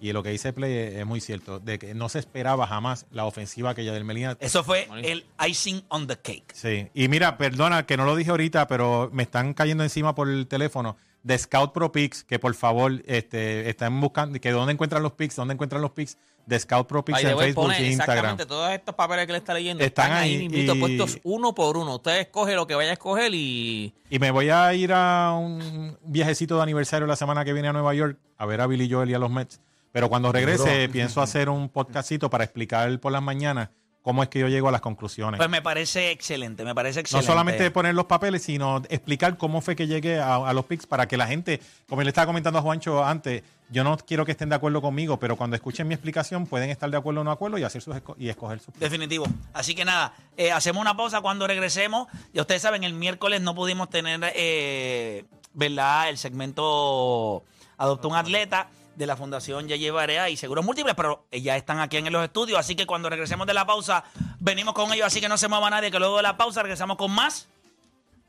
Y 0.00 0.12
lo 0.12 0.22
que 0.22 0.30
dice 0.30 0.52
Play 0.52 0.72
es, 0.72 0.94
es 0.96 1.06
muy 1.06 1.20
cierto, 1.20 1.58
de 1.58 1.78
que 1.78 1.94
no 1.94 2.08
se 2.08 2.18
esperaba 2.18 2.66
jamás 2.66 3.06
la 3.10 3.24
ofensiva 3.24 3.74
que 3.74 3.84
Yadier 3.84 4.04
Molina 4.04 4.36
Eso 4.40 4.62
fue 4.62 4.88
el 5.02 5.24
icing 5.46 5.82
on 5.88 6.06
the 6.06 6.16
cake. 6.16 6.52
Sí, 6.52 6.88
y 6.92 7.08
mira, 7.08 7.38
perdona 7.38 7.86
que 7.86 7.96
no 7.96 8.04
lo 8.04 8.14
dije 8.14 8.30
ahorita, 8.30 8.66
pero 8.68 9.08
me 9.12 9.22
están 9.22 9.54
cayendo 9.54 9.84
encima 9.84 10.14
por 10.14 10.28
el 10.28 10.46
teléfono 10.46 10.96
de 11.22 11.38
Scout 11.38 11.72
Pro 11.72 11.90
Picks, 11.90 12.24
que 12.24 12.38
por 12.38 12.54
favor 12.54 13.02
este, 13.06 13.68
están 13.68 14.00
buscando, 14.00 14.38
que 14.40 14.50
dónde 14.52 14.72
encuentran 14.72 15.02
los 15.02 15.12
picks, 15.12 15.34
dónde 15.34 15.54
encuentran 15.54 15.82
los 15.82 15.90
picks 15.90 16.18
de 16.46 16.60
Scout 16.60 16.86
Pro 16.86 17.04
Picks 17.04 17.24
en 17.24 17.36
Facebook 17.36 17.72
y 17.78 17.86
Instagram. 17.86 17.90
exactamente 17.90 18.46
todos 18.46 18.70
estos 18.70 18.94
papeles 18.94 19.26
que 19.26 19.32
le 19.32 19.38
está 19.38 19.52
leyendo 19.52 19.82
Están 19.82 20.12
están, 20.12 20.22
ahí, 20.22 20.48
ahí 20.52 20.70
y- 20.70 20.78
puestos 20.78 21.18
uno 21.24 21.52
por 21.54 21.76
uno. 21.76 21.96
Usted 21.96 22.20
escoge 22.20 22.54
lo 22.54 22.66
que 22.68 22.76
vaya 22.76 22.90
a 22.90 22.92
escoger 22.92 23.34
y 23.34 23.92
Y 24.08 24.18
me 24.20 24.30
voy 24.30 24.50
a 24.50 24.72
ir 24.74 24.92
a 24.92 25.32
un 25.32 25.98
viajecito 26.04 26.56
de 26.56 26.62
aniversario 26.62 27.08
la 27.08 27.16
semana 27.16 27.44
que 27.44 27.52
viene 27.52 27.66
a 27.68 27.72
Nueva 27.72 27.92
York 27.94 28.18
a 28.38 28.46
ver 28.46 28.60
a 28.60 28.66
Billy 28.68 28.88
Joel 28.88 29.10
y 29.10 29.14
a 29.14 29.18
los 29.18 29.30
Mets. 29.30 29.60
Pero 29.96 30.10
cuando 30.10 30.30
regrese, 30.30 30.90
pienso 30.90 31.22
hacer 31.22 31.48
un 31.48 31.70
podcastito 31.70 32.28
para 32.28 32.44
explicar 32.44 33.00
por 33.00 33.12
las 33.12 33.22
mañanas 33.22 33.70
cómo 34.02 34.22
es 34.22 34.28
que 34.28 34.38
yo 34.38 34.46
llego 34.46 34.68
a 34.68 34.70
las 34.70 34.82
conclusiones. 34.82 35.38
Pues 35.38 35.48
me 35.48 35.62
parece 35.62 36.10
excelente, 36.10 36.64
me 36.66 36.74
parece 36.74 36.98
No 36.98 37.00
excelente. 37.00 37.26
solamente 37.26 37.70
poner 37.70 37.94
los 37.94 38.04
papeles, 38.04 38.42
sino 38.42 38.82
explicar 38.90 39.38
cómo 39.38 39.62
fue 39.62 39.74
que 39.74 39.86
llegué 39.86 40.20
a, 40.20 40.34
a 40.36 40.52
los 40.52 40.66
picks 40.66 40.86
para 40.86 41.08
que 41.08 41.16
la 41.16 41.26
gente, 41.26 41.62
como 41.88 42.02
le 42.02 42.10
estaba 42.10 42.26
comentando 42.26 42.58
a 42.58 42.62
Juancho 42.62 43.02
antes, 43.02 43.42
yo 43.70 43.84
no 43.84 43.96
quiero 43.96 44.26
que 44.26 44.32
estén 44.32 44.50
de 44.50 44.56
acuerdo 44.56 44.82
conmigo, 44.82 45.18
pero 45.18 45.34
cuando 45.34 45.56
escuchen 45.56 45.88
mi 45.88 45.94
explicación 45.94 46.44
pueden 46.46 46.68
estar 46.68 46.90
de 46.90 46.98
acuerdo 46.98 47.22
o 47.22 47.24
no 47.24 47.30
de 47.30 47.34
acuerdo 47.34 47.56
y 47.56 47.62
hacer 47.64 47.80
sus 47.80 47.96
esco- 47.96 48.16
y 48.18 48.28
escoger 48.28 48.60
sus 48.60 48.74
Definitivo. 48.78 49.24
Así 49.54 49.74
que 49.74 49.86
nada, 49.86 50.12
eh, 50.36 50.52
hacemos 50.52 50.82
una 50.82 50.94
pausa 50.94 51.22
cuando 51.22 51.46
regresemos. 51.46 52.06
Ya 52.34 52.42
ustedes 52.42 52.60
saben, 52.60 52.84
el 52.84 52.92
miércoles 52.92 53.40
no 53.40 53.54
pudimos 53.54 53.88
tener, 53.88 54.20
eh, 54.36 55.24
¿verdad? 55.54 56.10
El 56.10 56.18
segmento 56.18 57.44
Adopta 57.78 58.08
un 58.08 58.14
Atleta 58.14 58.68
de 58.96 59.06
la 59.06 59.16
Fundación 59.16 59.68
Ya 59.68 59.92
Barea 59.92 60.28
y 60.30 60.36
Seguros 60.36 60.64
Múltiples, 60.64 60.94
pero 60.94 61.26
ya 61.30 61.56
están 61.56 61.80
aquí 61.80 61.98
en 61.98 62.10
los 62.12 62.24
estudios. 62.24 62.58
Así 62.58 62.74
que 62.74 62.86
cuando 62.86 63.08
regresemos 63.08 63.46
de 63.46 63.54
la 63.54 63.66
pausa, 63.66 64.04
venimos 64.40 64.74
con 64.74 64.92
ellos. 64.92 65.06
Así 65.06 65.20
que 65.20 65.28
no 65.28 65.38
se 65.38 65.48
mueva 65.48 65.70
nadie, 65.70 65.90
que 65.90 65.98
luego 65.98 66.16
de 66.16 66.22
la 66.22 66.36
pausa 66.36 66.62
regresamos 66.62 66.96
con 66.96 67.12
más 67.12 67.46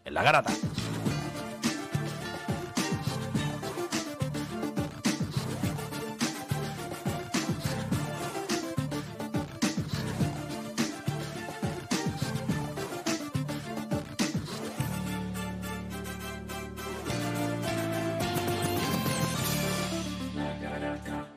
en 0.06 0.14
la 0.14 0.24
garata. 0.24 0.54